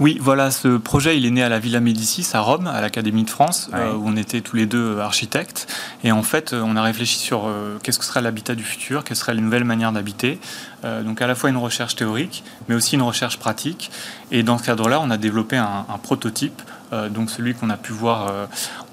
oui, 0.00 0.16
voilà, 0.18 0.50
ce 0.50 0.78
projet, 0.78 1.18
il 1.18 1.26
est 1.26 1.30
né 1.30 1.42
à 1.42 1.50
la 1.50 1.58
Villa 1.58 1.78
Médicis, 1.78 2.26
à 2.32 2.40
Rome, 2.40 2.66
à 2.66 2.80
l'Académie 2.80 3.24
de 3.24 3.30
France, 3.30 3.70
euh, 3.74 3.92
où 3.92 4.08
on 4.08 4.16
était 4.16 4.40
tous 4.40 4.56
les 4.56 4.64
deux 4.64 4.98
architectes. 4.98 5.66
Et 6.04 6.10
en 6.10 6.22
fait, 6.22 6.54
euh, 6.54 6.62
on 6.64 6.74
a 6.74 6.82
réfléchi 6.82 7.18
sur 7.18 7.46
euh, 7.46 7.76
qu'est-ce 7.82 7.98
que 7.98 8.06
serait 8.06 8.22
l'habitat 8.22 8.54
du 8.54 8.64
futur, 8.64 9.04
quelles 9.04 9.18
seraient 9.18 9.34
les 9.34 9.42
nouvelles 9.42 9.64
manières 9.64 9.92
d'habiter. 9.92 10.38
donc 10.82 11.20
à 11.20 11.26
la 11.26 11.34
fois 11.34 11.50
une 11.50 11.58
recherche 11.58 11.94
théorique, 11.94 12.42
mais 12.66 12.74
aussi 12.74 12.94
une 12.94 13.02
recherche 13.02 13.38
pratique. 13.38 13.90
Et 14.30 14.42
dans 14.42 14.56
ce 14.56 14.64
cadre-là, 14.64 14.98
on 15.02 15.10
a 15.10 15.18
développé 15.18 15.58
un, 15.58 15.84
prototype, 16.02 16.62
donc 17.10 17.28
celui 17.28 17.54
qu'on 17.54 17.68
a 17.68 17.76
pu 17.76 17.92
voir 17.92 18.32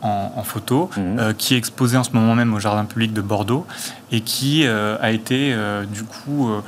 en, 0.02 0.43
photo, 0.43 0.89
mhm. 0.98 1.34
qui 1.36 1.54
est 1.54 1.58
exposé 1.58 1.96
en 1.96 2.04
ce 2.04 2.12
moment 2.12 2.36
même 2.36 2.54
au 2.54 2.60
Jardin 2.60 2.84
public 2.84 3.13
de 3.13 3.22
Bordeaux, 3.22 3.65
et 4.12 4.20
qui 4.20 4.67
a 4.67 5.12
été 5.12 5.56
du 5.89 6.04
coup 6.04 6.50
euh, 6.50 6.62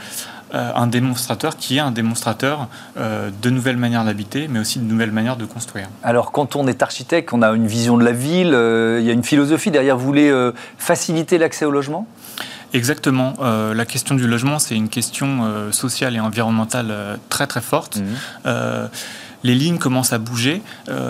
un 0.54 0.88
démonstrateur 0.88 1.58
qui 1.58 1.78
est 1.78 1.80
un 1.80 1.92
démonstrateur 1.92 2.68
euh, 2.98 3.30
de 3.42 3.50
nouvelles 3.50 3.78
manières 3.78 4.06
d'habiter, 4.06 4.48
mais 4.48 4.60
aussi 4.60 4.80
de 4.80 4.86
nouvelles 4.86 5.12
manières 5.12 5.38
de 5.38 5.46
construire. 5.46 5.88
Alors, 6.04 6.32
quand 6.32 6.56
on 6.56 6.68
est 6.68 6.82
architecte, 6.82 7.34
on 7.34 7.42
a 7.42 7.50
une 7.50 7.68
vision 7.68 7.98
de 7.98 8.04
la 8.04 8.12
ville, 8.12 8.54
euh, 8.54 9.00
il 9.00 9.06
y 9.06 9.10
a 9.10 9.14
une 9.14 9.24
philosophie 9.24 9.72
derrière. 9.72 9.98
Vous 9.98 10.06
voulez 10.06 10.32
faciliter 10.78 11.38
l'accès 11.38 11.66
au 11.66 11.72
logement? 11.72 12.08
Exactement. 12.74 13.34
la 13.42 13.86
question 13.86 14.16
du 14.16 14.28
logement, 14.28 14.60
c'est 14.60 14.76
une 14.76 14.90
question 14.90 15.72
sociale 15.72 16.16
et 16.16 16.20
environnementale 16.20 17.20
très 17.30 17.48
très 17.48 17.62
forte. 17.62 17.98
Mmh 17.98 18.90
les 19.44 19.56
lignes 19.56 19.78
commencent 19.78 20.14
à 20.14 20.18
bouger, 20.18 20.62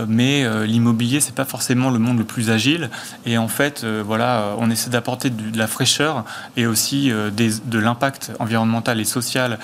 mais 0.07 0.45
l'immobilier, 0.65 1.19
c'est 1.19 1.35
pas 1.35 1.45
forcément 1.45 1.89
le 1.89 1.99
monde 1.99 2.17
le 2.17 2.23
plus 2.23 2.49
agile. 2.49 2.89
Et 3.25 3.37
en 3.37 3.47
fait, 3.47 3.85
voilà, 3.85 4.55
on 4.57 4.69
essaie 4.69 4.89
d'apporter 4.89 5.29
de, 5.29 5.57
la 5.57 5.67
fraîcheur 5.67 6.25
et 6.57 6.67
aussi 6.67 7.11
de 7.11 7.79
l'impact 7.79 8.31
environnemental 8.39 8.99
et 8.99 9.05
social 9.05 9.59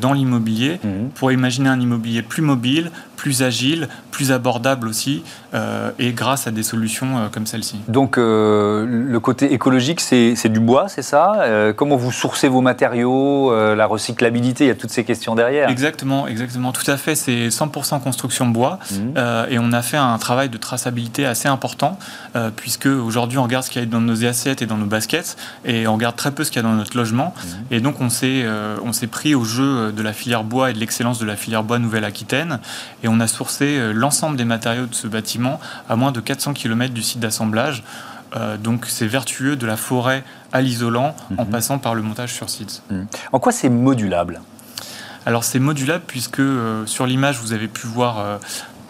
dans 0.00 0.12
l'immobilier 0.12 0.80
mmh. 0.82 1.08
pour 1.14 1.32
imaginer 1.32 1.68
un 1.68 1.80
immobilier 1.80 2.22
plus 2.22 2.42
mobile, 2.42 2.90
plus 3.18 3.42
agile, 3.42 3.88
plus 4.10 4.32
abordable 4.32 4.88
aussi, 4.88 5.22
euh, 5.52 5.90
et 5.98 6.12
grâce 6.12 6.46
à 6.46 6.50
des 6.50 6.62
solutions 6.62 7.18
euh, 7.18 7.28
comme 7.30 7.46
celle-ci. 7.46 7.80
Donc 7.88 8.16
euh, 8.16 8.86
le 8.86 9.20
côté 9.20 9.52
écologique, 9.52 10.00
c'est 10.00 10.48
du 10.48 10.60
bois, 10.60 10.88
c'est 10.88 11.02
ça? 11.02 11.72
Comment 11.76 11.96
vous 11.96 12.12
sourcez 12.12 12.48
vos 12.48 12.60
matériaux, 12.60 13.52
la 13.74 13.86
recyclabilité, 13.86 14.64
il 14.64 14.68
y 14.68 14.70
a 14.70 14.76
toutes 14.76 14.90
ces 14.90 15.04
questions 15.04 15.34
derrière. 15.34 15.68
Exactement, 15.68 16.28
exactement, 16.28 16.72
tout 16.72 16.88
à 16.88 16.96
fait. 16.96 17.16
C'est 17.16 17.48
100% 17.48 18.00
construction 18.08 18.46
bois, 18.46 18.78
mmh. 18.90 18.96
et 19.50 19.58
on 19.58 19.72
a 19.72 19.82
fait 19.82 19.96
un 19.96 20.18
travail 20.18 20.48
de 20.48 20.56
traçabilité 20.56 21.26
assez 21.26 21.48
important, 21.48 21.98
puisque 22.56 22.86
aujourd'hui 22.86 23.38
on 23.38 23.42
regarde 23.42 23.64
ce 23.64 23.70
qu'il 23.70 23.82
y 23.82 23.84
a 23.84 23.88
dans 23.88 24.00
nos 24.00 24.24
assiettes 24.24 24.62
et 24.62 24.66
dans 24.66 24.78
nos 24.78 24.86
baskets, 24.86 25.36
et 25.64 25.86
on 25.86 25.94
regarde 25.94 26.16
très 26.16 26.30
peu 26.30 26.44
ce 26.44 26.50
qu'il 26.50 26.62
y 26.62 26.64
a 26.64 26.68
dans 26.68 26.74
notre 26.74 26.96
logement, 26.96 27.34
mmh. 27.34 27.74
et 27.74 27.80
donc 27.80 28.00
on 28.00 28.08
s'est 28.08 28.46
on 28.84 28.92
s'est 28.92 29.06
pris 29.06 29.34
au 29.34 29.44
jeu 29.44 29.92
de 29.92 30.02
la 30.02 30.12
filière 30.12 30.44
bois 30.44 30.70
et 30.70 30.72
de 30.72 30.78
l'excellence 30.78 31.18
de 31.18 31.26
la 31.26 31.36
filière 31.36 31.62
bois 31.62 31.78
Nouvelle-Aquitaine, 31.78 32.60
et 33.02 33.08
on 33.08 33.20
a 33.20 33.26
sourcé 33.26 33.78
euh, 33.78 33.92
l'ensemble 33.92 34.36
des 34.36 34.44
matériaux 34.44 34.86
de 34.86 34.94
ce 34.94 35.06
bâtiment 35.06 35.60
à 35.88 35.96
moins 35.96 36.12
de 36.12 36.20
400 36.20 36.54
km 36.54 36.92
du 36.92 37.02
site 37.02 37.20
d'assemblage. 37.20 37.82
Euh, 38.36 38.56
donc 38.58 38.86
c'est 38.88 39.06
vertueux 39.06 39.56
de 39.56 39.66
la 39.66 39.76
forêt 39.76 40.22
à 40.52 40.60
l'isolant 40.60 41.16
en 41.38 41.44
mhm. 41.44 41.50
passant 41.50 41.78
par 41.78 41.94
le 41.94 42.02
montage 42.02 42.34
sur 42.34 42.50
site. 42.50 42.82
Mhm. 42.90 43.06
En 43.32 43.38
quoi 43.38 43.52
c'est 43.52 43.70
modulable? 43.70 44.40
Alors 45.28 45.44
c'est 45.44 45.58
modulable 45.58 46.04
puisque 46.06 46.40
euh, 46.40 46.86
sur 46.86 47.06
l'image 47.06 47.38
vous 47.38 47.52
avez 47.52 47.68
pu 47.68 47.86
voir 47.86 48.40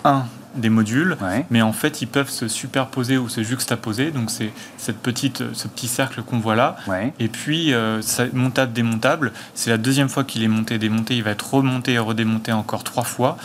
un 0.04 0.24
des 0.54 0.68
modules, 0.70 1.16
mais 1.50 1.62
en 1.62 1.72
fait 1.72 2.02
ils 2.02 2.06
peuvent 2.06 2.30
se 2.30 2.48
superposer 2.48 3.16
ou 3.16 3.28
se 3.28 3.42
juxtaposer. 3.42 4.10
Donc 4.10 4.30
c'est 4.30 4.50
cette 4.76 4.98
petite, 4.98 5.54
ce 5.54 5.68
petit 5.68 5.88
cercle 5.88 6.22
qu'on 6.22 6.38
voit 6.38 6.56
là. 6.56 6.76
Et 7.18 7.28
puis 7.28 7.72
euh, 7.72 8.00
montable 8.32 8.72
démontable. 8.72 9.32
C'est 9.54 9.70
la 9.70 9.78
deuxième 9.78 10.08
fois 10.08 10.24
qu'il 10.24 10.42
est 10.42 10.48
monté 10.48 10.78
démonté. 10.78 11.16
Il 11.16 11.22
va 11.22 11.30
être 11.30 11.54
remonté 11.54 11.94
et 11.94 11.98
redémonté 11.98 12.52
encore 12.52 12.84
trois 12.84 13.04
fois. 13.04 13.36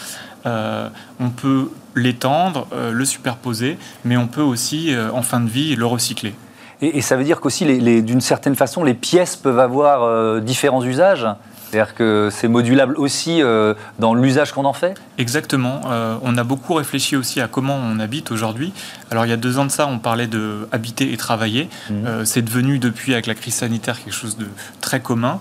Euh, 0.46 0.90
on 1.20 1.30
peut 1.30 1.72
l'étendre, 1.96 2.68
euh, 2.74 2.92
le 2.92 3.06
superposer, 3.06 3.78
mais 4.04 4.18
on 4.18 4.28
peut 4.28 4.42
aussi 4.42 4.94
en 5.14 5.22
fin 5.22 5.40
de 5.40 5.50
vie 5.50 5.76
le 5.76 5.86
recycler. 5.86 6.36
Et, 6.82 7.02
ça 7.02 7.16
veut 7.16 7.24
dire 7.24 7.40
qu'aussi, 7.40 7.66
d'une 8.02 8.20
certaine 8.20 8.56
façon, 8.56 8.84
les 8.84 8.94
pièces 8.94 9.38
peuvent 9.38 9.60
avoir 9.60 10.42
différents 10.42 10.84
usages? 10.84 11.26
C'est-à-dire 11.74 11.96
que 11.96 12.30
c'est 12.32 12.48
modulable 12.48 12.96
aussi 12.98 13.42
euh, 13.42 13.74
dans 13.98 14.14
l'usage 14.14 14.52
qu'on 14.52 14.66
en 14.66 14.74
fait? 14.74 14.94
Exactement. 15.18 15.82
Euh, 15.88 16.18
on 16.22 16.38
a 16.38 16.44
beaucoup 16.44 16.76
réfléchi 16.76 17.16
aussi 17.16 17.42
à 17.42 17.48
comment 17.48 17.76
on 17.76 18.00
habite 18.00 18.32
aujourd'hui. 18.32 18.74
Alors 19.10 19.26
il 19.26 19.30
y 19.30 19.34
a 19.34 19.38
deux 19.38 19.58
ans 19.58 19.66
de 19.66 19.72
ça, 19.72 19.88
on 19.88 19.98
parlait 19.98 20.28
de 20.28 20.68
habiter 20.72 21.12
et 21.12 21.18
travailler. 21.18 21.70
Mmh. 21.90 21.94
Euh, 22.06 22.26
c'est 22.26 22.44
devenu 22.44 22.78
depuis, 22.78 23.14
avec 23.14 23.26
la 23.26 23.34
crise 23.34 23.56
sanitaire, 23.56 23.98
quelque 23.98 24.14
chose 24.14 24.38
de 24.38 24.46
très 24.82 25.00
commun. 25.00 25.40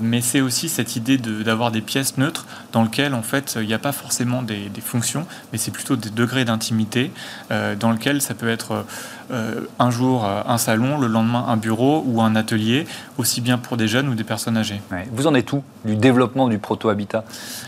mais 0.00 0.22
c'est 0.22 0.40
aussi 0.40 0.70
cette 0.70 0.96
idée 0.96 1.18
d'avoir 1.18 1.70
des 1.70 1.82
pièces 1.82 2.16
neutres 2.16 2.46
dans 2.72 2.82
lesquelles, 2.82 3.12
en 3.12 3.22
fait, 3.22 3.58
il 3.60 3.66
n'y 3.66 3.74
a 3.74 3.78
pas 3.78 3.92
forcément 3.92 4.40
des, 4.40 4.70
des 4.70 4.80
fonctions, 4.80 5.26
mais 5.52 5.58
c'est 5.58 5.72
plutôt 5.72 5.96
des 5.96 6.10
degrés 6.10 6.46
d'intimité 6.46 7.12
dans 7.50 7.90
lesquels 7.92 8.22
ça 8.22 8.32
peut 8.32 8.48
être 8.48 8.86
euh, 9.30 9.60
un 9.78 9.90
jour 9.90 10.24
euh, 10.24 10.42
un 10.46 10.58
salon, 10.58 10.98
le 10.98 11.06
lendemain 11.06 11.44
un 11.48 11.56
bureau 11.56 12.02
ou 12.06 12.20
un 12.20 12.34
atelier, 12.34 12.86
aussi 13.18 13.40
bien 13.40 13.58
pour 13.58 13.76
des 13.76 13.88
jeunes 13.88 14.08
ou 14.08 14.14
des 14.14 14.24
personnes 14.24 14.56
âgées. 14.56 14.80
Vous 15.12 15.26
en 15.26 15.34
êtes 15.34 15.52
où 15.52 15.62
du 15.84 15.96
développement 15.96 16.48
du 16.48 16.58
proto-habitat 16.58 17.24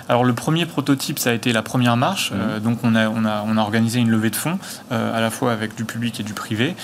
Alors 0.09 0.25
le 0.25 0.33
premier 0.33 0.67
prototype, 0.67 1.19
ça 1.19 1.31
a 1.31 1.33
été 1.33 1.53
la 1.53 1.63
première 1.63 1.97
marche. 1.97 2.33
Mmh. 2.33 2.37
Euh, 2.39 2.61
donc 2.61 2.79
on 2.83 2.95
a, 2.95 3.09
on, 3.09 3.25
a, 3.25 3.45
on 3.47 3.57
a 3.57 3.61
organisé 3.61 4.01
une 4.01 4.11
levée 4.11 4.31
de 4.31 4.37
fonds, 4.37 4.59
à 4.91 5.21
la 5.21 5.31
fois 5.31 5.53
avec 5.53 5.75
du 5.75 5.85
public 5.85 6.21
et 6.21 6.23
du 6.23 6.35
privé. 6.35 6.75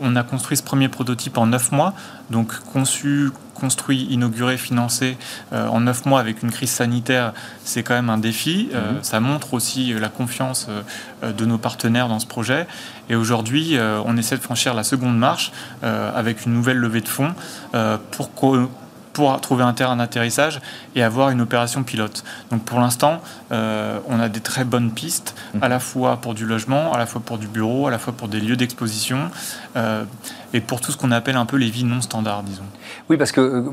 on 0.00 0.16
a 0.16 0.22
construit 0.22 0.56
ce 0.56 0.62
premier 0.62 0.88
prototype 0.88 1.38
en 1.38 1.46
neuf 1.46 1.72
mois, 1.72 1.94
donc 2.30 2.58
conçu, 2.72 3.30
construit, 3.56 4.06
inauguré, 4.10 4.56
financé 4.56 5.16
euh, 5.52 5.66
en 5.66 5.80
neuf 5.80 6.06
mois 6.06 6.20
avec 6.20 6.42
une 6.42 6.50
crise 6.50 6.70
sanitaire, 6.70 7.32
c'est 7.64 7.82
quand 7.82 7.94
même 7.94 8.10
un 8.10 8.18
défi. 8.18 8.68
Euh, 8.74 8.92
mhm. 8.92 8.98
Ça 9.02 9.20
montre 9.20 9.54
aussi 9.54 9.92
euh, 9.92 9.98
la 9.98 10.08
confiance 10.08 10.68
de 11.22 11.44
nos 11.44 11.58
partenaires 11.58 12.08
dans 12.08 12.20
ce 12.20 12.26
projet. 12.26 12.66
Et 13.08 13.16
aujourd'hui, 13.16 13.78
on 14.04 14.16
essaie 14.16 14.36
de 14.36 14.42
franchir 14.42 14.74
la 14.74 14.84
seconde 14.84 15.16
marche 15.16 15.52
avec 15.82 16.44
une 16.44 16.52
nouvelle 16.52 16.76
levée 16.76 17.00
de 17.00 17.08
fonds 17.08 17.34
pour 18.10 18.30
pour 19.16 19.40
trouver 19.40 19.64
un 19.64 19.72
terrain 19.72 19.96
d'atterrissage 19.96 20.60
et 20.94 21.02
avoir 21.02 21.30
une 21.30 21.40
opération 21.40 21.82
pilote. 21.84 22.22
Donc 22.50 22.64
pour 22.64 22.80
l'instant, 22.80 23.22
euh, 23.50 23.98
on 24.10 24.20
a 24.20 24.28
des 24.28 24.40
très 24.40 24.64
bonnes 24.64 24.90
pistes, 24.90 25.34
mhm. 25.54 25.62
à 25.62 25.68
la 25.68 25.78
fois 25.78 26.18
pour 26.18 26.34
du 26.34 26.44
logement, 26.44 26.92
à 26.92 26.98
la 26.98 27.06
fois 27.06 27.22
pour 27.24 27.38
du 27.38 27.46
bureau, 27.46 27.86
à 27.86 27.90
la 27.90 27.98
fois 27.98 28.12
pour 28.12 28.28
des 28.28 28.40
lieux 28.40 28.56
d'exposition, 28.56 29.30
euh, 29.74 30.04
et 30.52 30.60
pour 30.60 30.82
tout 30.82 30.92
ce 30.92 30.98
qu'on 30.98 31.12
appelle 31.12 31.36
un 31.36 31.46
peu 31.46 31.56
les 31.56 31.70
villes 31.70 31.86
non 31.86 32.02
standards, 32.02 32.42
disons. 32.42 32.66
Oui, 33.08 33.16
parce 33.16 33.32
que 33.32 33.40
euh, 33.40 33.64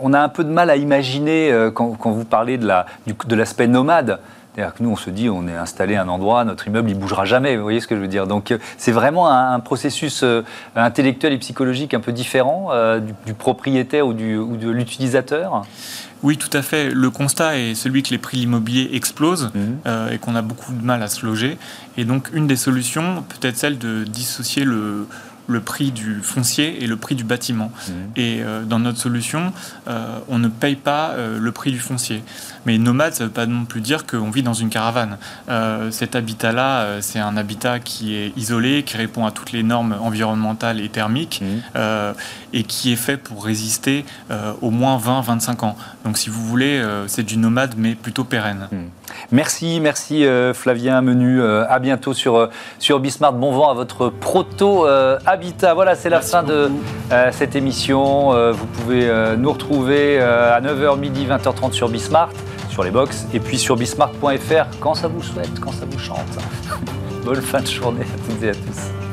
on 0.00 0.14
a 0.14 0.20
un 0.20 0.30
peu 0.30 0.44
de 0.44 0.50
mal 0.50 0.70
à 0.70 0.76
imaginer 0.76 1.54
quand, 1.74 1.90
quand 1.90 2.12
vous 2.12 2.24
parlez 2.24 2.56
de 2.56 3.34
l'aspect 3.34 3.66
nomade. 3.66 4.18
C'est-à-dire 4.56 4.74
que 4.74 4.82
nous, 4.82 4.90
on 4.90 4.96
se 4.96 5.10
dit, 5.10 5.28
on 5.28 5.46
est 5.48 5.54
installé 5.54 5.96
à 5.96 6.02
un 6.02 6.08
endroit, 6.08 6.42
notre 6.44 6.66
immeuble, 6.66 6.88
il 6.88 6.98
bougera 6.98 7.26
jamais. 7.26 7.56
Vous 7.56 7.62
voyez 7.62 7.80
ce 7.80 7.86
que 7.86 7.94
je 7.94 8.00
veux 8.00 8.08
dire 8.08 8.26
Donc, 8.26 8.50
euh, 8.50 8.58
c'est 8.78 8.92
vraiment 8.92 9.28
un, 9.28 9.60
processus 9.60 10.22
euh, 10.22 10.42
intellectuel 10.74 11.34
et 11.34 11.38
psychologique 11.38 11.92
un 11.92 12.00
peu 12.00 12.10
différent 12.10 12.68
euh, 12.70 13.00
du, 13.26 13.34
propriétaire 13.34 14.06
ou, 14.06 14.14
du, 14.14 14.38
ou 14.38 14.56
de 14.56 14.70
l'utilisateur. 14.70 15.66
Oui, 16.22 16.38
tout 16.38 16.48
à 16.54 16.62
fait. 16.62 16.90
Le 16.90 17.10
constat 17.10 17.58
est 17.58 17.74
celui 17.74 18.02
que 18.02 18.10
les 18.10 18.18
prix 18.18 18.38
de 18.38 18.42
l'immobilier 18.42 18.88
explosent 18.94 19.52
mmh. 19.54 20.12
et 20.12 20.18
qu'on 20.18 20.34
a 20.34 20.40
beaucoup 20.40 20.72
de 20.72 20.82
mal 20.82 21.02
à 21.02 21.08
se 21.08 21.26
loger. 21.26 21.58
Et 21.98 22.06
donc, 22.06 22.30
une 22.32 22.46
des 22.46 22.56
solutions 22.56 23.22
peut 23.28 23.46
être 23.46 23.58
celle 23.58 23.76
de 23.76 24.04
dissocier 24.04 24.64
le, 24.64 25.06
le 25.48 25.60
prix 25.60 25.92
du 25.92 26.20
foncier 26.22 26.82
et 26.82 26.86
le 26.86 26.96
prix 26.96 27.14
du 27.14 27.24
bâtiment. 27.24 27.70
Mmh. 27.70 27.92
Et 28.16 28.42
euh, 28.42 28.64
dans 28.64 28.78
notre 28.78 28.98
solution, 28.98 29.52
euh, 29.88 30.18
on 30.28 30.38
ne 30.38 30.48
paye 30.48 30.76
pas 30.76 31.10
euh, 31.10 31.38
le 31.38 31.52
prix 31.52 31.72
du 31.72 31.78
foncier. 31.78 32.22
Mais 32.66 32.78
nomade, 32.78 33.14
ça 33.14 33.24
ne 33.24 33.28
veut 33.28 33.32
pas 33.32 33.46
non 33.46 33.64
plus 33.64 33.80
dire 33.80 34.06
qu'on 34.06 34.30
vit 34.30 34.42
dans 34.42 34.54
une 34.54 34.68
caravane. 34.68 35.18
cet 35.90 36.16
habitat-là, 36.16 37.00
c'est 37.00 37.18
un 37.18 37.36
habitat 37.36 37.78
qui 37.78 38.14
est 38.14 38.32
isolé, 38.36 38.82
qui 38.82 38.96
répond 38.96 39.24
à 39.24 39.30
toutes 39.30 39.52
les 39.52 39.62
normes 39.62 39.96
environnementales 40.00 40.80
et 40.80 40.88
thermiques, 40.88 41.42
mmh. 41.42 41.78
et 42.52 42.62
qui 42.64 42.92
est 42.92 42.96
fait 42.96 43.16
pour 43.16 43.44
résister 43.44 44.04
au 44.60 44.70
moins 44.70 44.98
20-25 44.98 45.64
ans. 45.64 45.76
Donc 46.04 46.18
si 46.18 46.28
vous 46.28 46.44
voulez, 46.44 46.82
c'est 47.06 47.22
du 47.22 47.36
nomade, 47.36 47.74
mais 47.76 47.94
plutôt 47.94 48.24
pérenne. 48.24 48.68
Mmh. 48.70 48.76
Merci, 49.30 49.80
merci 49.80 50.24
Flavien 50.54 51.00
Menu. 51.00 51.42
à 51.42 51.78
bientôt 51.78 52.12
sur, 52.12 52.48
sur 52.78 53.00
Bismart. 53.00 53.32
Bon 53.32 53.52
vent 53.52 53.70
à 53.70 53.74
votre 53.74 54.08
proto 54.08 54.86
Habitat. 55.26 55.74
Voilà, 55.74 55.94
c'est 55.94 56.10
la 56.10 56.20
fin 56.20 56.42
de 56.42 56.70
euh, 57.12 57.30
cette 57.32 57.54
émission. 57.54 58.34
Euh, 58.34 58.52
vous 58.52 58.66
pouvez 58.66 59.08
euh, 59.08 59.36
nous 59.36 59.52
retrouver 59.52 60.20
à 60.20 60.60
9h 60.60 60.98
midi, 60.98 61.26
20h30 61.26 61.72
sur 61.72 61.88
Bismart, 61.88 62.30
sur 62.76 62.84
les 62.84 62.90
box, 62.90 63.26
et 63.32 63.40
puis 63.40 63.58
sur 63.58 63.74
bismart.fr 63.74 64.78
quand 64.80 64.92
ça 64.92 65.08
vous 65.08 65.22
souhaite, 65.22 65.58
quand 65.60 65.72
ça 65.72 65.86
vous 65.90 65.98
chante. 65.98 66.18
Bonne 67.24 67.40
fin 67.40 67.62
de 67.62 67.66
journée 67.66 68.02
à 68.02 68.30
toutes 68.30 68.42
et 68.42 68.50
à 68.50 68.54
tous. 68.54 69.05